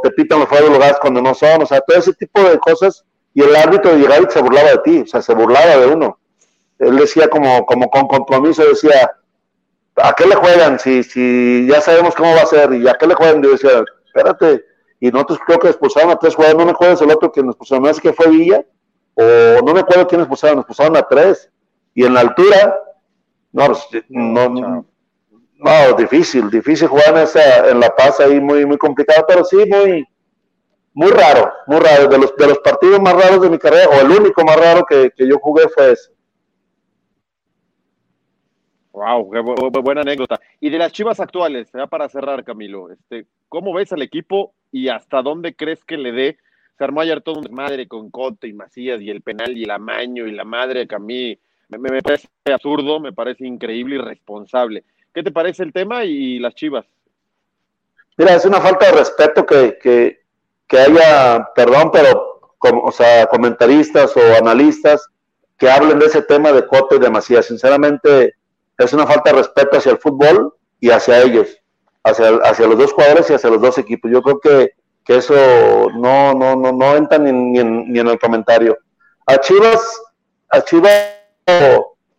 te 0.04 0.12
pitan 0.12 0.40
los 0.40 0.48
fuera 0.48 0.64
de 0.64 0.72
lugares 0.72 0.96
cuando 1.02 1.22
no 1.22 1.34
son, 1.34 1.64
o 1.64 1.66
sea, 1.66 1.82
todo 1.82 1.98
ese 1.98 2.14
tipo 2.14 2.42
de 2.44 2.58
cosas. 2.60 3.04
Y 3.34 3.44
el 3.44 3.54
árbitro 3.54 3.94
llegaba 3.94 4.26
y 4.26 4.32
se 4.32 4.42
burlaba 4.42 4.70
de 4.70 4.78
ti, 4.78 5.00
o 5.02 5.06
sea, 5.06 5.22
se 5.22 5.34
burlaba 5.34 5.76
de 5.76 5.88
uno. 5.88 6.18
Él 6.80 6.96
decía 6.96 7.28
como, 7.28 7.66
como 7.66 7.90
con 7.90 8.08
compromiso, 8.08 8.64
decía, 8.64 9.12
¿a 9.98 10.14
qué 10.14 10.26
le 10.26 10.36
juegan? 10.36 10.80
Si, 10.80 11.04
si 11.04 11.68
ya 11.68 11.82
sabemos 11.82 12.16
cómo 12.16 12.34
va 12.34 12.44
a 12.44 12.46
ser, 12.46 12.72
¿y 12.72 12.88
a 12.88 12.94
qué 12.94 13.06
le 13.06 13.16
juegan? 13.16 13.44
Yo 13.44 13.52
decía, 13.52 13.84
espérate, 14.06 14.64
y 15.02 15.12
nosotros 15.12 15.40
creo 15.46 15.60
que 15.60 15.68
expulsaron 15.68 16.12
a 16.12 16.16
tres 16.16 16.34
jugadores, 16.34 16.60
no 16.60 16.66
me 16.68 16.72
acuerdo 16.72 17.04
el 17.04 17.12
otro 17.12 17.34
que 17.34 17.44
nos 17.44 17.58
pusieron, 17.58 17.84
no 17.84 17.90
es 17.90 18.00
que 18.00 18.14
fue 18.14 18.30
Villa, 18.30 18.64
o 19.16 19.24
no 19.62 19.74
me 19.74 19.82
acuerdo 19.82 20.08
quién 20.08 20.26
pusieron, 20.26 20.56
nos 20.56 20.66
pusieron 20.66 20.96
a 20.96 21.06
tres, 21.06 21.52
y 21.94 22.06
en 22.06 22.14
la 22.14 22.22
altura, 22.22 22.80
no, 23.52 23.66
pues, 23.66 24.06
no, 24.08 24.48
no, 24.48 24.86
no, 25.62 25.94
difícil, 25.94 26.50
difícil 26.50 26.88
jugar 26.88 27.10
en, 27.10 27.18
esa, 27.24 27.70
en 27.70 27.80
La 27.80 27.96
Paz 27.96 28.20
ahí, 28.20 28.40
muy, 28.40 28.66
muy 28.66 28.78
complicado, 28.78 29.24
pero 29.28 29.46
sí, 29.46 29.58
muy, 29.68 30.04
muy 30.94 31.12
raro, 31.12 31.54
muy 31.68 31.80
raro, 31.80 32.08
de 32.08 32.18
los, 32.18 32.36
de 32.36 32.48
los 32.48 32.58
partidos 32.60 33.00
más 33.00 33.14
raros 33.14 33.44
de 33.44 33.50
mi 33.52 33.60
carrera, 33.60 33.88
o 33.90 34.02
el 34.02 34.10
único 34.10 34.44
más 34.44 34.56
raro 34.58 34.84
que, 34.90 35.12
que 35.16 35.28
yo 35.30 35.38
jugué 35.38 35.68
fue 35.70 35.92
ese. 35.92 36.12
Wow, 38.92 39.30
qué 39.32 39.40
buena 39.80 40.02
anécdota. 40.02 40.40
Y 40.60 40.72
de 40.72 40.80
las 40.80 40.92
Chivas 40.92 41.20
actuales, 41.20 41.70
ya 41.72 41.86
para 41.86 42.10
cerrar, 42.10 42.44
Camilo, 42.44 42.92
este, 42.92 43.28
¿cómo 43.48 43.72
ves 43.72 43.94
al 43.94 44.02
equipo 44.02 44.56
y 44.72 44.90
hasta 44.90 45.22
dónde 45.22 45.56
crees 45.56 45.86
que 45.86 45.98
le 45.98 46.12
dé? 46.12 46.38
Se 46.76 46.84
armó 46.84 47.02
ayer 47.02 47.22
todo 47.22 47.40
un 47.40 47.54
madre 47.54 47.88
con 47.88 48.10
Cote 48.10 48.48
y 48.48 48.54
Macías 48.54 49.00
y 49.00 49.12
el 49.12 49.22
penal 49.22 49.56
y 49.56 49.64
el 49.64 49.72
amaño 49.72 50.26
y 50.26 50.32
la 50.32 50.44
madre 50.44 50.88
que 50.88 50.96
a 50.96 51.00
mí 51.00 51.38
me, 51.70 51.78
me 51.78 52.02
parece 52.02 52.28
absurdo, 52.52 53.00
me 53.00 53.14
parece 53.14 53.46
increíble 53.46 53.96
y 53.96 54.00
responsable. 54.00 54.84
¿Qué 55.14 55.24
te 55.24 55.32
parece 55.32 55.64
el 55.64 55.74
tema 55.74 56.06
y 56.06 56.40
las 56.40 56.56
Chivas? 56.56 56.86
Mira, 58.18 58.36
es 58.36 58.46
una 58.46 58.62
falta 58.62 58.86
de 58.86 58.92
respeto 58.94 59.46
que, 59.46 59.78
que, 59.82 60.22
que 60.68 60.80
haya, 60.80 61.50
perdón, 61.56 61.92
pero 61.92 62.54
como, 62.58 62.84
o 62.84 62.92
sea, 62.92 63.26
comentaristas 63.28 64.16
o 64.16 64.22
analistas 64.38 65.08
que 65.58 65.70
hablen 65.70 66.00
de 66.00 66.06
ese 66.06 66.22
tema 66.22 66.52
de 66.52 66.66
Cote 66.66 66.96
y 66.96 67.00
de. 67.00 67.44
Sinceramente, 67.44 68.36
es 68.78 68.94
una 68.94 69.06
falta 69.06 69.32
de 69.32 69.38
respeto 69.38 69.78
hacia 69.78 69.92
el 69.92 70.00
fútbol 70.00 70.56
y 70.80 70.90
hacia 70.90 71.22
ellos, 71.22 71.58
hacia, 72.04 72.30
hacia 72.44 72.68
los 72.68 72.78
dos 72.78 72.94
jugadores 72.94 73.30
y 73.30 73.34
hacia 73.34 73.50
los 73.50 73.62
dos 73.62 73.78
equipos. 73.78 74.10
Yo 74.12 74.22
creo 74.22 74.40
que, 74.40 74.72
que 75.04 75.18
eso 75.18 75.36
no, 75.96 76.34
no, 76.34 76.56
no, 76.56 76.72
no 76.72 76.96
entra 76.96 77.18
ni, 77.18 77.30
en, 77.60 77.92
ni, 77.92 78.00
en, 78.00 78.08
el 78.08 78.20
comentario. 78.20 78.78
A 79.26 79.40
Chivas, 79.40 80.02
Chivas 80.66 81.18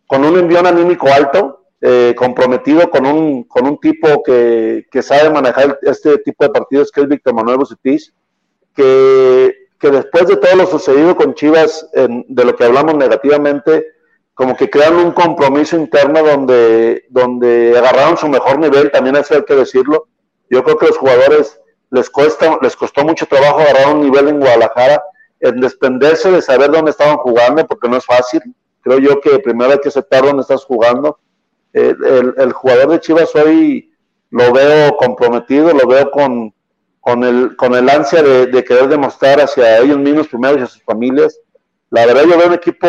con 0.07 0.23
un 0.23 0.37
envión 0.37 0.65
anímico 0.65 1.07
alto, 1.07 1.62
eh, 1.85 2.15
comprometido 2.17 2.89
con 2.89 3.05
un, 3.05 3.43
con 3.43 3.67
un 3.67 3.77
tipo 3.77 4.23
que, 4.23 4.85
que, 4.89 5.01
sabe 5.01 5.29
manejar 5.29 5.79
este 5.81 6.17
tipo 6.19 6.45
de 6.45 6.49
partidos, 6.49 6.89
que 6.89 7.01
es 7.01 7.09
Víctor 7.09 7.33
Manuel 7.33 7.57
Bucetis, 7.57 8.13
que, 8.73 9.53
que 9.77 9.91
después 9.91 10.27
de 10.27 10.37
todo 10.37 10.55
lo 10.55 10.65
sucedido 10.65 11.13
con 11.17 11.33
Chivas, 11.33 11.85
de 11.93 12.45
lo 12.45 12.55
que 12.55 12.63
hablamos 12.63 12.95
negativamente, 12.95 13.85
como 14.33 14.55
que 14.55 14.69
crean 14.69 14.95
un 14.95 15.11
compromiso 15.11 15.75
interno 15.75 16.23
donde, 16.23 17.05
donde 17.09 17.77
agarraron 17.77 18.15
su 18.15 18.29
mejor 18.29 18.59
nivel, 18.59 18.89
también 18.89 19.17
hay 19.17 19.23
que 19.43 19.55
decirlo. 19.55 20.07
Yo 20.49 20.63
creo 20.63 20.77
que 20.77 20.87
los 20.87 20.97
jugadores 20.97 21.59
les 21.91 22.09
cuesta, 22.09 22.57
les 22.61 22.77
costó 22.77 23.03
mucho 23.03 23.25
trabajo 23.25 23.59
agarrar 23.59 23.93
un 23.93 24.01
nivel 24.01 24.29
en 24.29 24.39
Guadalajara, 24.39 25.03
en 25.41 25.59
desprenderse 25.59 26.31
de 26.31 26.41
saber 26.41 26.71
dónde 26.71 26.91
estaban 26.91 27.17
jugando, 27.17 27.67
porque 27.67 27.89
no 27.89 27.97
es 27.97 28.05
fácil. 28.05 28.41
Creo 28.81 28.99
yo 28.99 29.19
que 29.19 29.39
primero 29.39 29.71
hay 29.71 29.79
que 29.79 29.89
aceptar 29.89 30.23
dónde 30.23 30.43
estás 30.43 30.63
jugando. 30.63 31.19
Eh, 31.73 31.95
el, 32.37 32.53
jugador 32.53 32.91
de 32.91 32.99
Chivas 32.99 33.35
hoy 33.35 33.91
lo 34.29 34.53
veo 34.53 34.95
comprometido, 34.95 35.73
lo 35.73 35.87
veo 35.87 36.11
con, 36.11 36.53
con, 37.01 37.23
el, 37.23 37.55
con 37.55 37.73
el 37.73 37.89
ansia 37.89 38.21
de, 38.21 38.63
querer 38.63 38.87
demostrar 38.87 39.41
hacia 39.41 39.79
ellos 39.79 39.97
mismos 39.97 40.27
primero 40.27 40.59
y 40.59 40.61
a 40.61 40.67
sus 40.67 40.83
familias. 40.83 41.39
La 41.89 42.05
verdad 42.05 42.23
yo 42.23 42.37
veo 42.37 42.47
un 42.47 42.53
equipo 42.53 42.87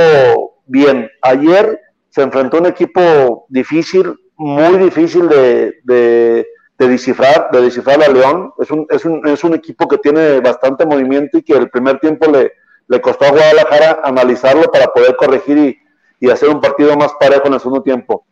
bien. 0.66 1.10
Ayer 1.22 1.80
se 2.10 2.22
enfrentó 2.22 2.58
un 2.58 2.66
equipo 2.66 3.46
difícil, 3.48 4.14
muy 4.36 4.76
difícil 4.78 5.28
de, 5.28 5.74
de, 5.84 6.46
de, 6.78 6.88
descifrar, 6.88 7.50
de 7.52 7.62
descifrar 7.62 8.02
a 8.02 8.08
León. 8.08 8.52
Es 8.58 8.70
un, 8.70 8.86
es, 8.90 9.04
un, 9.04 9.26
es 9.26 9.44
un 9.44 9.54
equipo 9.54 9.88
que 9.88 9.98
tiene 9.98 10.40
bastante 10.40 10.84
movimiento 10.84 11.38
y 11.38 11.42
que 11.42 11.54
el 11.54 11.70
primer 11.70 12.00
tiempo 12.00 12.30
le, 12.30 12.52
le 12.86 13.00
costó 13.00 13.24
a 13.24 13.30
Guadalajara 13.30 14.00
analizarlo 14.04 14.70
para 14.70 14.88
poder 14.88 15.16
corregir 15.16 15.56
y, 15.58 15.78
y, 16.20 16.30
hacer 16.30 16.50
un 16.50 16.60
partido 16.60 16.94
más 16.96 17.12
parejo 17.18 17.46
en 17.46 17.54
el 17.54 17.60
segundo 17.60 17.82
tiempo. 17.82 18.26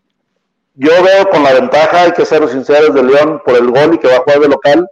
Yo 0.74 0.90
veo 1.02 1.28
con 1.30 1.42
la 1.42 1.52
ventaja, 1.52 2.02
hay 2.02 2.12
que 2.12 2.24
ser 2.24 2.48
sinceros, 2.48 2.94
de 2.94 3.02
León 3.02 3.42
por 3.44 3.56
el 3.56 3.70
gol 3.70 3.94
y 3.94 3.98
que 3.98 4.08
va 4.08 4.16
a 4.16 4.20
jugar 4.20 4.40
de 4.40 4.48
local, 4.48 4.88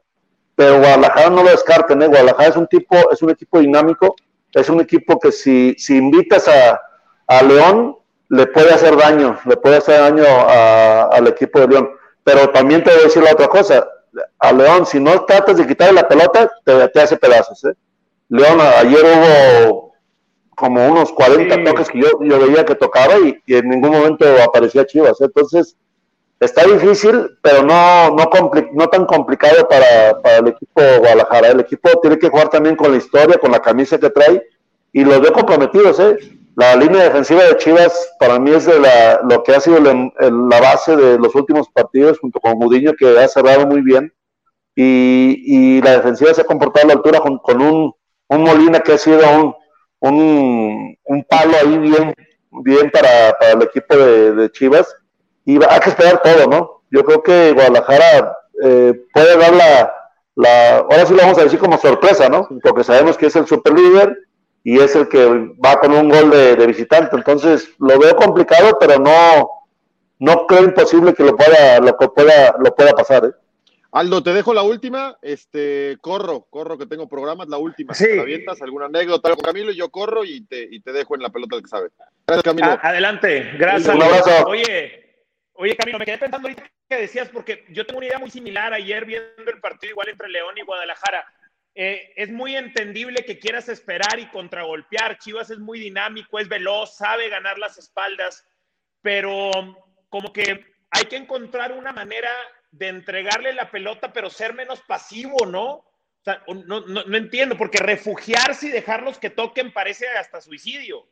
pero 0.54 0.78
Guadalajara 0.78 1.30
no 1.30 1.42
lo 1.42 1.50
descarten, 1.50 2.02
¿eh? 2.02 2.06
Guadalajara 2.06 2.50
es 2.50 2.56
un 2.56 2.66
tipo, 2.66 2.96
es 3.10 3.22
un 3.22 3.30
equipo 3.30 3.60
dinámico, 3.60 4.14
es 4.52 4.68
un 4.68 4.80
equipo 4.80 5.18
que 5.18 5.32
si, 5.32 5.74
si 5.78 5.96
invitas 5.96 6.48
a, 6.48 6.80
a 7.26 7.42
León 7.42 7.96
le 8.28 8.46
puede 8.46 8.72
hacer 8.72 8.96
daño, 8.96 9.38
le 9.46 9.56
puede 9.56 9.78
hacer 9.78 10.00
daño 10.00 10.24
al 10.26 11.26
equipo 11.28 11.60
de 11.60 11.68
León. 11.68 11.90
Pero 12.22 12.50
también 12.50 12.84
te 12.84 12.90
voy 12.90 13.00
a 13.00 13.04
decir 13.04 13.22
la 13.22 13.32
otra 13.32 13.48
cosa, 13.48 13.88
a 14.38 14.52
León, 14.52 14.84
si 14.86 15.00
no 15.00 15.24
tratas 15.24 15.56
de 15.56 15.66
quitarle 15.66 15.94
la 15.94 16.08
pelota, 16.08 16.50
te, 16.64 16.88
te 16.88 17.00
hace 17.00 17.16
pedazos. 17.16 17.64
¿eh? 17.64 17.74
León, 18.28 18.60
ayer 18.60 19.02
hubo 19.02 19.89
como 20.60 20.86
unos 20.86 21.10
40 21.12 21.54
sí. 21.54 21.64
toques 21.64 21.88
que 21.88 22.00
yo, 22.00 22.08
yo, 22.22 22.38
veía 22.38 22.64
que 22.66 22.74
tocaba 22.74 23.18
y, 23.18 23.40
y, 23.46 23.54
en 23.56 23.70
ningún 23.70 23.92
momento 23.92 24.26
aparecía 24.42 24.86
Chivas. 24.86 25.18
Entonces, 25.20 25.76
está 26.38 26.64
difícil, 26.64 27.30
pero 27.42 27.62
no, 27.62 28.10
no, 28.10 28.30
no 28.74 28.88
tan 28.88 29.06
complicado 29.06 29.66
para, 29.66 30.20
para 30.22 30.36
el 30.36 30.48
equipo 30.48 30.82
de 30.82 30.98
Guadalajara. 30.98 31.48
El 31.48 31.60
equipo 31.60 31.88
tiene 32.00 32.18
que 32.18 32.28
jugar 32.28 32.50
también 32.50 32.76
con 32.76 32.92
la 32.92 32.98
historia, 32.98 33.38
con 33.38 33.50
la 33.50 33.60
camisa 33.60 33.98
que 33.98 34.10
trae 34.10 34.42
y 34.92 35.02
los 35.02 35.20
veo 35.20 35.32
comprometidos. 35.32 35.98
¿eh? 35.98 36.18
La 36.56 36.76
línea 36.76 37.04
defensiva 37.04 37.44
de 37.44 37.56
Chivas 37.56 38.14
para 38.18 38.38
mí 38.38 38.50
es 38.50 38.66
de 38.66 38.78
la, 38.78 39.20
lo 39.28 39.42
que 39.42 39.54
ha 39.54 39.60
sido 39.60 39.80
la, 39.80 40.12
la 40.20 40.60
base 40.60 40.94
de 40.94 41.18
los 41.18 41.34
últimos 41.34 41.70
partidos, 41.70 42.18
junto 42.18 42.38
con 42.38 42.58
Mudiño, 42.58 42.92
que 42.98 43.18
ha 43.18 43.28
cerrado 43.28 43.66
muy 43.66 43.80
bien. 43.80 44.12
Y, 44.74 45.42
y, 45.46 45.82
la 45.82 45.92
defensiva 45.92 46.32
se 46.32 46.42
ha 46.42 46.44
comportado 46.44 46.84
a 46.84 46.88
la 46.88 46.94
altura 46.94 47.20
con, 47.20 47.38
con 47.38 47.60
un, 47.60 47.92
un, 48.28 48.42
Molina 48.42 48.80
que 48.80 48.92
ha 48.92 48.98
sido 48.98 49.20
un, 49.36 49.54
un, 50.00 50.98
un 51.04 51.24
palo 51.24 51.52
ahí 51.60 51.78
bien, 51.78 52.14
bien 52.50 52.90
para, 52.90 53.36
para, 53.38 53.52
el 53.52 53.62
equipo 53.62 53.96
de, 53.96 54.32
de, 54.32 54.50
Chivas. 54.50 54.94
Y 55.44 55.62
hay 55.62 55.80
que 55.80 55.90
esperar 55.90 56.20
todo, 56.22 56.46
¿no? 56.46 56.82
Yo 56.90 57.04
creo 57.04 57.22
que 57.22 57.52
Guadalajara 57.52 58.36
eh, 58.62 58.94
puede 59.12 59.36
dar 59.36 59.52
la, 59.54 59.94
la, 60.34 60.76
ahora 60.78 61.06
sí 61.06 61.14
lo 61.14 61.22
vamos 61.22 61.38
a 61.38 61.44
decir 61.44 61.58
como 61.58 61.78
sorpresa, 61.78 62.28
¿no? 62.28 62.48
Porque 62.62 62.84
sabemos 62.84 63.16
que 63.16 63.26
es 63.26 63.36
el 63.36 63.46
super 63.46 63.72
líder 63.72 64.16
y 64.64 64.78
es 64.78 64.94
el 64.94 65.08
que 65.08 65.24
va 65.64 65.80
con 65.80 65.92
un 65.92 66.08
gol 66.08 66.30
de, 66.30 66.56
de, 66.56 66.66
visitante. 66.66 67.16
Entonces 67.16 67.68
lo 67.78 67.98
veo 67.98 68.16
complicado, 68.16 68.76
pero 68.78 68.98
no, 68.98 69.50
no 70.18 70.46
creo 70.46 70.64
imposible 70.64 71.14
que 71.14 71.24
lo 71.24 71.36
pueda, 71.36 71.80
lo 71.80 71.96
pueda, 71.96 72.54
lo 72.58 72.74
pueda 72.74 72.92
pasar. 72.92 73.24
¿eh? 73.26 73.32
Aldo, 73.92 74.22
te 74.22 74.32
dejo 74.32 74.54
la 74.54 74.62
última. 74.62 75.18
Este, 75.22 75.96
corro, 76.00 76.46
corro 76.50 76.78
que 76.78 76.86
tengo 76.86 77.08
programas, 77.08 77.48
la 77.48 77.58
última. 77.58 77.94
Sí. 77.94 78.04
¿Te 78.04 78.20
avientas 78.20 78.62
alguna 78.62 78.86
anécdota 78.86 79.34
con 79.34 79.44
Camilo? 79.44 79.72
Yo 79.72 79.90
corro 79.90 80.24
y 80.24 80.42
te, 80.42 80.68
y 80.70 80.80
te 80.80 80.92
dejo 80.92 81.14
en 81.14 81.22
la 81.22 81.30
pelota 81.30 81.60
que 81.60 81.68
sabe. 81.68 81.88
Gracias, 82.26 82.44
Camilo. 82.44 82.68
A 82.68 82.74
adelante, 82.74 83.52
gracias. 83.58 83.94
Un 83.94 84.02
abrazo. 84.02 84.46
Oye, 84.46 85.24
oye, 85.54 85.76
Camilo, 85.76 85.98
me 85.98 86.04
quedé 86.04 86.18
pensando 86.18 86.48
ahorita 86.48 86.70
que 86.88 86.96
decías, 86.96 87.28
porque 87.28 87.64
yo 87.70 87.86
tengo 87.86 87.98
una 87.98 88.06
idea 88.06 88.18
muy 88.18 88.30
similar 88.30 88.72
ayer 88.72 89.04
viendo 89.04 89.28
el 89.50 89.60
partido 89.60 89.92
igual 89.92 90.08
entre 90.08 90.28
León 90.28 90.56
y 90.56 90.62
Guadalajara 90.62 91.24
eh, 91.74 92.12
es 92.16 92.30
muy 92.30 92.56
entendible 92.56 93.24
que 93.24 93.38
quieras 93.38 93.68
esperar 93.68 94.18
y 94.18 94.26
contragolpear. 94.26 95.18
Chivas 95.18 95.50
es 95.50 95.58
muy 95.58 95.78
dinámico, 95.78 96.38
es 96.38 96.48
veloz, 96.48 96.96
sabe 96.96 97.28
ganar 97.28 97.58
las 97.58 97.78
espaldas, 97.78 98.46
pero 99.02 99.50
como 100.08 100.32
que 100.32 100.64
hay 100.90 101.04
que 101.04 101.16
encontrar 101.16 101.72
una 101.72 101.92
manera 101.92 102.30
de 102.72 102.88
entregarle 102.88 103.52
la 103.52 103.70
pelota, 103.70 104.12
pero 104.12 104.30
ser 104.30 104.54
menos 104.54 104.80
pasivo, 104.80 105.46
¿no? 105.46 105.64
O 105.72 106.24
sea, 106.24 106.42
no, 106.66 106.80
no, 106.80 107.04
no 107.04 107.16
entiendo, 107.16 107.56
porque 107.56 107.78
refugiarse 107.78 108.66
y 108.66 108.70
dejarlos 108.70 109.18
que 109.18 109.30
toquen 109.30 109.72
parece 109.72 110.06
hasta 110.08 110.40
suicidio. 110.40 111.06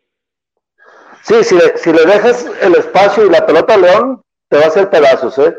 Sí, 1.22 1.42
si 1.42 1.56
le, 1.56 1.76
si 1.76 1.92
le 1.92 2.04
dejas 2.04 2.46
el 2.62 2.74
espacio 2.74 3.26
y 3.26 3.30
la 3.30 3.44
pelota 3.44 3.74
a 3.74 3.78
León, 3.78 4.22
te 4.48 4.59
va 4.59 4.64
a 4.64 4.68
hacer 4.68 4.90
pedazos, 4.90 5.38
¿eh? 5.38 5.56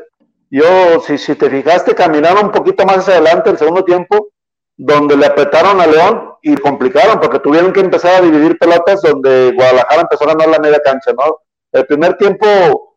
Yo, 0.51 0.99
si, 1.01 1.17
si 1.17 1.35
te 1.35 1.49
fijaste, 1.49 1.93
caminaron 1.93 2.45
un 2.45 2.51
poquito 2.51 2.85
más 2.85 3.07
adelante 3.07 3.49
el 3.49 3.57
segundo 3.57 3.83
tiempo, 3.83 4.29
donde 4.75 5.17
le 5.17 5.25
apretaron 5.25 5.79
a 5.81 5.85
León 5.85 6.33
y 6.41 6.55
complicaron, 6.55 7.19
porque 7.19 7.39
tuvieron 7.39 7.73
que 7.73 7.81
empezar 7.81 8.15
a 8.15 8.21
dividir 8.21 8.57
pelotas 8.57 9.01
donde 9.01 9.51
Guadalajara 9.53 10.01
empezó 10.01 10.23
a 10.23 10.33
ganar 10.33 10.47
la 10.47 10.59
media 10.59 10.79
cancha, 10.79 11.11
¿no? 11.13 11.39
El 11.71 11.85
primer 11.85 12.17
tiempo 12.17 12.88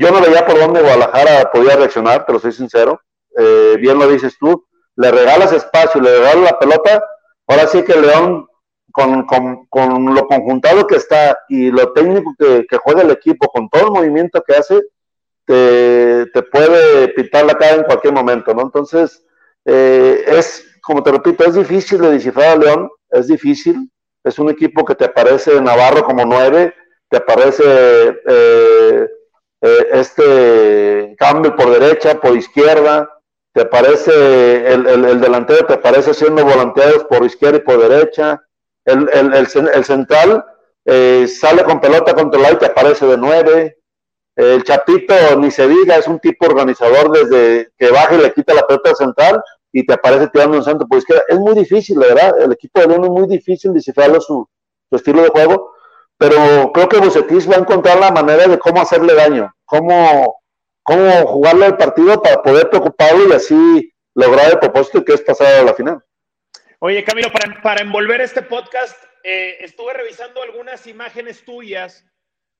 yo 0.00 0.10
no 0.10 0.22
veía 0.22 0.46
por 0.46 0.58
dónde 0.58 0.80
Guadalajara 0.80 1.50
podía 1.52 1.76
reaccionar, 1.76 2.24
pero 2.26 2.38
soy 2.38 2.52
sincero, 2.52 3.02
eh, 3.36 3.76
bien 3.78 3.98
lo 3.98 4.08
dices 4.08 4.34
tú, 4.40 4.66
le 4.96 5.10
regalas 5.10 5.52
espacio, 5.52 6.00
le 6.00 6.10
regalas 6.10 6.52
la 6.52 6.58
pelota, 6.58 7.04
ahora 7.46 7.66
sí 7.66 7.82
que 7.82 8.00
León, 8.00 8.46
con, 8.92 9.26
con, 9.26 10.14
lo 10.14 10.26
conjuntado 10.26 10.86
que 10.86 10.96
está 10.96 11.38
y 11.50 11.70
lo 11.70 11.92
técnico 11.92 12.34
que, 12.38 12.66
juega 12.82 13.02
el 13.02 13.10
equipo, 13.10 13.46
con 13.48 13.68
todo 13.68 13.88
el 13.88 13.92
movimiento 13.92 14.42
que 14.42 14.54
hace, 14.54 14.80
te, 15.44 16.26
te 16.32 16.42
puede 16.44 17.08
pitar 17.08 17.44
la 17.44 17.54
cara 17.54 17.76
en 17.76 17.84
cualquier 17.84 18.14
momento, 18.14 18.54
¿no? 18.54 18.62
Entonces, 18.62 19.22
eh, 19.66 20.24
es, 20.26 20.66
como 20.82 21.02
te 21.02 21.12
repito, 21.12 21.44
es 21.44 21.54
difícil 21.54 22.00
de 22.00 22.12
descifrar 22.12 22.52
a 22.52 22.56
León, 22.56 22.88
es 23.10 23.26
difícil, 23.26 23.90
es 24.24 24.38
un 24.38 24.48
equipo 24.48 24.82
que 24.82 24.94
te 24.94 25.04
aparece 25.04 25.60
Navarro 25.60 26.04
como 26.04 26.24
nueve, 26.24 26.74
te 27.10 27.18
aparece 27.18 27.64
eh, 28.26 29.08
eh, 29.62 29.86
este 29.92 31.16
Campbell 31.18 31.52
por 31.52 31.70
derecha, 31.70 32.20
por 32.20 32.36
izquierda, 32.36 33.08
te 33.52 33.62
aparece 33.62 34.72
el, 34.72 34.86
el, 34.86 35.20
delantero, 35.20 35.66
te 35.66 35.74
aparece 35.74 36.14
siendo 36.14 36.44
volanteados 36.44 37.04
por 37.04 37.24
izquierda 37.24 37.58
y 37.58 37.62
por 37.62 37.88
derecha, 37.88 38.40
el, 38.84 39.08
el 39.12 39.84
central 39.84 40.44
eh, 40.84 41.26
sale 41.28 41.62
con 41.64 41.80
pelota 41.80 42.14
controlada 42.14 42.54
y 42.54 42.58
te 42.58 42.66
aparece 42.66 43.06
de 43.06 43.16
nueve, 43.16 43.76
el 44.36 44.62
Chapito, 44.64 45.14
ni 45.38 45.50
se 45.50 45.68
diga, 45.68 45.96
es 45.96 46.06
un 46.08 46.18
tipo 46.18 46.46
organizador 46.46 47.10
desde 47.12 47.72
que 47.76 47.90
baja 47.90 48.14
y 48.14 48.22
le 48.22 48.32
quita 48.32 48.54
la 48.54 48.66
pelota 48.66 48.94
central 48.94 49.42
y 49.72 49.84
te 49.84 49.92
aparece 49.92 50.28
tirando 50.28 50.56
un 50.56 50.64
centro 50.64 50.88
por 50.88 50.98
izquierda. 50.98 51.24
Es 51.28 51.38
muy 51.38 51.54
difícil, 51.54 51.98
verdad. 51.98 52.40
El 52.40 52.52
equipo 52.52 52.80
de 52.80 52.86
León 52.88 53.04
es 53.04 53.10
muy 53.10 53.28
difícil 53.28 53.72
descifrarlo 53.72 54.20
su, 54.20 54.48
su 54.88 54.96
estilo 54.96 55.22
de 55.22 55.28
juego 55.28 55.72
pero 56.20 56.70
creo 56.74 56.86
que 56.86 56.98
Bucetis 56.98 57.50
va 57.50 57.54
a 57.54 57.60
encontrar 57.60 57.98
la 57.98 58.10
manera 58.10 58.46
de 58.46 58.58
cómo 58.58 58.82
hacerle 58.82 59.14
daño, 59.14 59.50
cómo, 59.64 60.42
cómo 60.82 61.10
jugarle 61.26 61.64
el 61.64 61.78
partido 61.78 62.22
para 62.22 62.42
poder 62.42 62.68
preocuparlo 62.68 63.26
y 63.26 63.32
así 63.32 63.94
lograr 64.14 64.50
el 64.50 64.58
propósito 64.58 65.02
que 65.02 65.14
es 65.14 65.22
pasar 65.22 65.54
a 65.54 65.62
la 65.62 65.72
final. 65.72 66.04
Oye, 66.80 67.02
Camilo, 67.04 67.32
para, 67.32 67.62
para 67.62 67.80
envolver 67.80 68.20
este 68.20 68.42
podcast, 68.42 69.02
eh, 69.24 69.56
estuve 69.60 69.94
revisando 69.94 70.42
algunas 70.42 70.86
imágenes 70.86 71.42
tuyas 71.42 72.04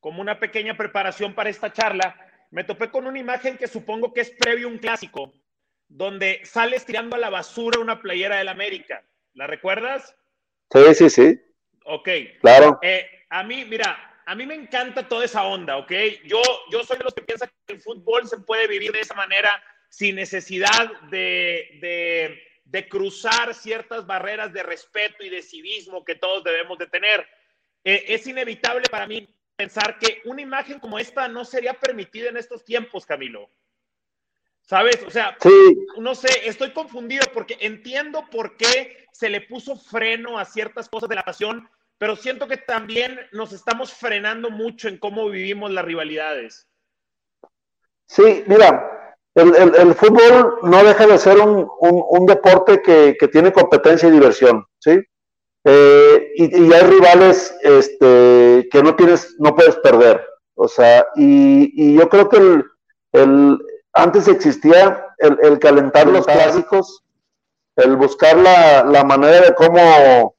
como 0.01 0.23
una 0.23 0.41
pequeña 0.41 0.79
preparación 0.79 1.35
para 1.35 1.51
esta 1.51 1.71
charla. 1.71 2.17
Me 2.51 2.65
topé 2.65 2.91
con 2.91 3.07
una 3.07 3.19
imagen 3.19 3.59
que 3.59 3.69
supongo 3.69 4.15
que 4.15 4.23
es 4.23 4.31
previo 4.31 4.69
a 4.69 4.71
un 4.71 4.79
clásico, 4.79 5.35
donde 5.87 6.41
sales 6.45 6.87
tirando 6.87 7.17
a 7.17 7.19
la 7.19 7.29
basura 7.29 7.79
una 7.79 8.01
playera 8.01 8.39
del 8.39 8.49
América. 8.49 9.05
¿La 9.35 9.47
recuerdas? 9.47 10.17
Sí, 10.73 10.95
sí, 10.95 11.11
sí. 11.11 11.41
Ok. 11.85 12.09
Claro. 12.41 12.79
Eh, 12.81 13.07
a 13.31 13.43
mí, 13.45 13.65
mira, 13.65 14.23
a 14.27 14.35
mí 14.35 14.45
me 14.45 14.55
encanta 14.55 15.09
toda 15.09 15.25
esa 15.25 15.45
onda, 15.45 15.77
¿ok? 15.77 15.93
Yo, 16.25 16.43
yo 16.71 16.85
soy 16.85 16.99
de 16.99 17.05
los 17.05 17.15
que 17.15 17.23
piensan 17.23 17.51
que 17.67 17.75
el 17.75 17.81
fútbol 17.81 18.29
se 18.29 18.39
puede 18.39 18.67
vivir 18.67 18.93
de 18.93 19.01
esa 19.01 19.15
manera 19.15 19.63
sin 19.89 20.17
necesidad 20.17 21.01
de, 21.11 22.39
de, 22.65 22.89
cruzar 22.89 23.55
ciertas 23.55 24.07
barreras 24.07 24.53
de 24.53 24.63
respeto 24.63 25.25
y 25.25 25.29
de 25.29 25.43
civismo 25.43 26.05
que 26.05 26.15
todos 26.15 26.45
debemos 26.45 26.79
de 26.79 26.87
tener. 26.87 27.27
Eh, 27.85 28.05
es 28.09 28.27
inevitable 28.27 28.89
para 28.91 29.07
mí 29.07 29.29
pensar 29.57 29.99
que 29.99 30.23
una 30.25 30.43
imagen 30.43 30.79
como 30.79 30.99
esta 30.99 31.29
no 31.29 31.45
sería 31.45 31.75
permitida 31.75 32.29
en 32.29 32.37
estos 32.37 32.65
tiempos, 32.65 33.07
Camilo. 33.07 33.51
¿Sabes? 34.63 35.03
O 35.05 35.11
sea, 35.11 35.37
no 35.99 36.15
sé, 36.15 36.49
estoy 36.49 36.71
confundido 36.73 37.27
porque 37.33 37.59
entiendo 37.61 38.29
por 38.31 38.57
qué 38.57 39.09
se 39.13 39.29
le 39.29 39.41
puso 39.41 39.77
freno 39.77 40.39
a 40.39 40.45
ciertas 40.45 40.89
cosas 40.89 41.09
de 41.09 41.17
la 41.17 41.25
pasión, 41.25 41.69
pero 42.01 42.17
siento 42.17 42.49
que 42.49 42.57
también 42.57 43.21
nos 43.31 43.53
estamos 43.53 43.93
frenando 43.93 44.51
mucho 44.51 44.89
en 44.89 44.97
cómo 44.97 45.29
vivimos 45.29 45.71
las 45.71 45.85
rivalidades. 45.85 46.67
Sí, 48.07 48.43
mira, 48.47 49.19
el, 49.35 49.95
fútbol 49.95 50.61
no 50.63 50.83
deja 50.83 51.07
de 51.07 51.19
ser 51.19 51.37
un, 51.39 52.27
deporte 52.27 52.81
que, 52.81 53.29
tiene 53.31 53.53
competencia 53.53 54.09
y 54.09 54.13
diversión, 54.13 54.65
¿sí? 54.79 54.99
Eh, 55.65 56.33
y, 56.37 56.73
hay 56.73 56.83
rivales 56.85 57.55
este, 57.63 58.67
que 58.73 58.83
no 58.83 58.97
tienes, 58.97 59.37
no 59.39 59.55
puedes 59.55 59.77
perder. 59.77 60.27
O 60.55 60.69
sea, 60.69 61.07
y, 61.17 61.99
yo 61.99 62.09
creo 62.09 62.31
que 62.31 62.63
el, 63.13 63.59
antes 63.93 64.27
existía 64.27 65.07
el, 65.19 65.59
calentar 65.59 66.07
los 66.07 66.25
clásicos, 66.25 67.05
el 67.77 67.95
buscar 67.97 68.39
la, 68.39 68.85
la 68.85 69.05
manera 69.05 69.43
de 69.43 69.55
cómo 69.55 70.35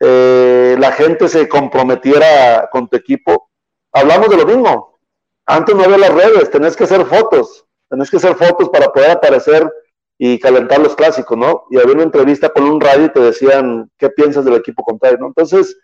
eh, 0.00 0.53
la 0.76 0.92
gente 0.92 1.28
se 1.28 1.48
comprometiera 1.48 2.68
con 2.70 2.88
tu 2.88 2.96
equipo. 2.96 3.50
Hablamos 3.92 4.28
de 4.28 4.36
lo 4.36 4.46
mismo. 4.46 4.98
Antes 5.46 5.74
no 5.74 5.84
había 5.84 5.98
las 5.98 6.14
redes, 6.14 6.50
tenés 6.50 6.76
que 6.76 6.84
hacer 6.84 7.04
fotos, 7.04 7.66
tenés 7.90 8.10
que 8.10 8.16
hacer 8.16 8.34
fotos 8.34 8.70
para 8.70 8.90
poder 8.90 9.10
aparecer 9.10 9.70
y 10.16 10.38
calentar 10.38 10.80
los 10.80 10.96
clásicos, 10.96 11.36
¿no? 11.36 11.64
Y 11.70 11.78
había 11.78 11.94
una 11.94 12.04
entrevista 12.04 12.48
con 12.48 12.64
un 12.64 12.80
radio 12.80 13.06
y 13.06 13.12
te 13.12 13.20
decían, 13.20 13.90
¿qué 13.98 14.08
piensas 14.10 14.44
del 14.44 14.54
equipo 14.54 14.82
contrario, 14.82 15.18
¿no? 15.18 15.26
Entonces, 15.26 15.76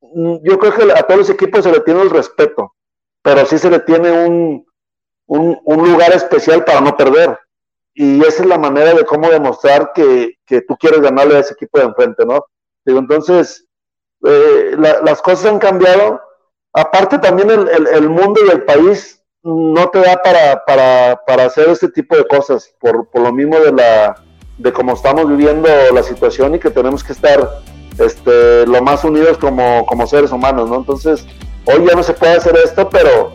yo 0.00 0.58
creo 0.58 0.72
que 0.72 0.92
a 0.92 1.02
todos 1.02 1.20
los 1.20 1.30
equipos 1.30 1.64
se 1.64 1.72
le 1.72 1.80
tiene 1.80 2.02
el 2.02 2.10
respeto, 2.10 2.74
pero 3.22 3.44
sí 3.44 3.58
se 3.58 3.70
le 3.70 3.80
tiene 3.80 4.12
un, 4.12 4.66
un, 5.26 5.90
lugar 5.90 6.12
especial 6.14 6.64
para 6.64 6.80
no 6.80 6.96
perder. 6.96 7.38
Y 7.94 8.20
esa 8.24 8.42
es 8.42 8.48
la 8.48 8.58
manera 8.58 8.94
de 8.94 9.04
cómo 9.04 9.28
demostrar 9.28 9.92
que, 9.94 10.34
que 10.44 10.60
tú 10.62 10.76
quieres 10.76 11.00
ganarle 11.00 11.36
a 11.36 11.40
ese 11.40 11.54
equipo 11.54 11.78
de 11.78 11.86
enfrente, 11.86 12.24
¿no? 12.24 12.44
entonces, 12.84 13.65
eh, 14.26 14.76
las 14.76 15.22
cosas 15.22 15.52
han 15.52 15.58
cambiado. 15.58 16.20
Aparte 16.72 17.18
también 17.18 17.48
el, 17.50 18.10
mundo 18.10 18.40
y 18.46 18.50
el 18.50 18.64
país 18.64 19.22
no 19.42 19.88
te 19.88 20.00
da 20.00 20.20
para, 20.22 21.44
hacer 21.46 21.68
este 21.70 21.88
tipo 21.88 22.16
de 22.16 22.26
cosas, 22.26 22.74
por, 22.78 23.08
lo 23.14 23.32
mismo 23.32 23.58
de 23.58 23.72
la 23.72 24.22
de 24.58 24.72
cómo 24.72 24.94
estamos 24.94 25.28
viviendo 25.28 25.68
la 25.92 26.02
situación 26.02 26.54
y 26.54 26.58
que 26.58 26.70
tenemos 26.70 27.04
que 27.04 27.12
estar 27.12 27.60
este, 27.98 28.66
lo 28.66 28.82
más 28.82 29.04
unidos 29.04 29.38
como, 29.38 30.06
seres 30.06 30.32
humanos, 30.32 30.68
¿no? 30.68 30.76
Entonces, 30.76 31.26
hoy 31.66 31.86
ya 31.86 31.94
no 31.94 32.02
se 32.02 32.14
puede 32.14 32.32
hacer 32.32 32.56
esto, 32.62 32.88
pero, 32.90 33.32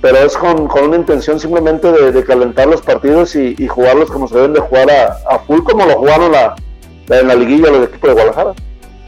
pero 0.00 0.18
es 0.18 0.36
con, 0.36 0.70
una 0.70 0.96
intención 0.96 1.38
simplemente 1.38 1.90
de, 1.92 2.24
calentar 2.24 2.68
los 2.68 2.82
partidos 2.82 3.34
y, 3.36 3.66
jugarlos 3.68 4.10
como 4.10 4.28
se 4.28 4.36
deben 4.36 4.54
de 4.54 4.60
jugar 4.60 4.90
a, 4.90 5.38
full, 5.40 5.62
como 5.62 5.86
lo 5.86 5.94
jugaron 5.94 6.32
la, 6.32 6.56
en 7.08 7.28
la 7.28 7.34
liguilla 7.34 7.70
los 7.70 7.88
equipos 7.88 8.08
de 8.08 8.14
Guadalajara. 8.14 8.54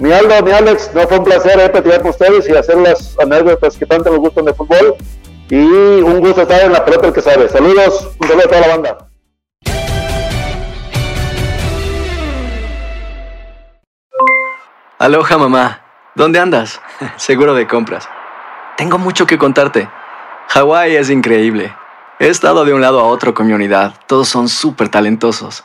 Mi 0.00 0.12
Aldo, 0.12 0.42
mi 0.42 0.50
Alex, 0.50 0.90
no 0.92 1.02
fue 1.02 1.18
un 1.18 1.24
placer 1.24 1.58
eh, 1.60 1.68
platicar 1.68 2.02
con 2.02 2.10
ustedes 2.10 2.48
y 2.48 2.56
hacer 2.56 2.76
las 2.78 3.16
anécdotas 3.20 3.76
que 3.76 3.86
tanto 3.86 4.10
nos 4.10 4.18
gustan 4.18 4.44
de 4.44 4.52
fútbol. 4.52 4.96
Y 5.48 5.56
un 5.56 6.18
gusto 6.18 6.42
estar 6.42 6.62
en 6.62 6.72
la 6.72 6.84
pelota 6.84 7.06
el 7.06 7.12
que 7.12 7.22
sabe. 7.22 7.48
Saludos, 7.48 8.10
un 8.20 8.28
saludo 8.28 8.44
a 8.44 8.48
toda 8.48 8.60
la 8.60 8.68
banda. 8.68 9.08
Aloha 14.98 15.38
mamá, 15.38 15.82
¿dónde 16.16 16.40
andas? 16.40 16.80
Seguro 17.16 17.54
de 17.54 17.68
compras. 17.68 18.08
Tengo 18.76 18.98
mucho 18.98 19.26
que 19.26 19.38
contarte. 19.38 19.88
Hawái 20.48 20.96
es 20.96 21.08
increíble. 21.08 21.72
He 22.18 22.28
estado 22.28 22.64
de 22.64 22.74
un 22.74 22.80
lado 22.80 22.98
a 22.98 23.04
otro 23.04 23.32
con 23.32 23.46
mi 23.46 23.52
unidad. 23.52 23.94
Todos 24.08 24.28
son 24.28 24.48
súper 24.48 24.88
talentosos. 24.88 25.64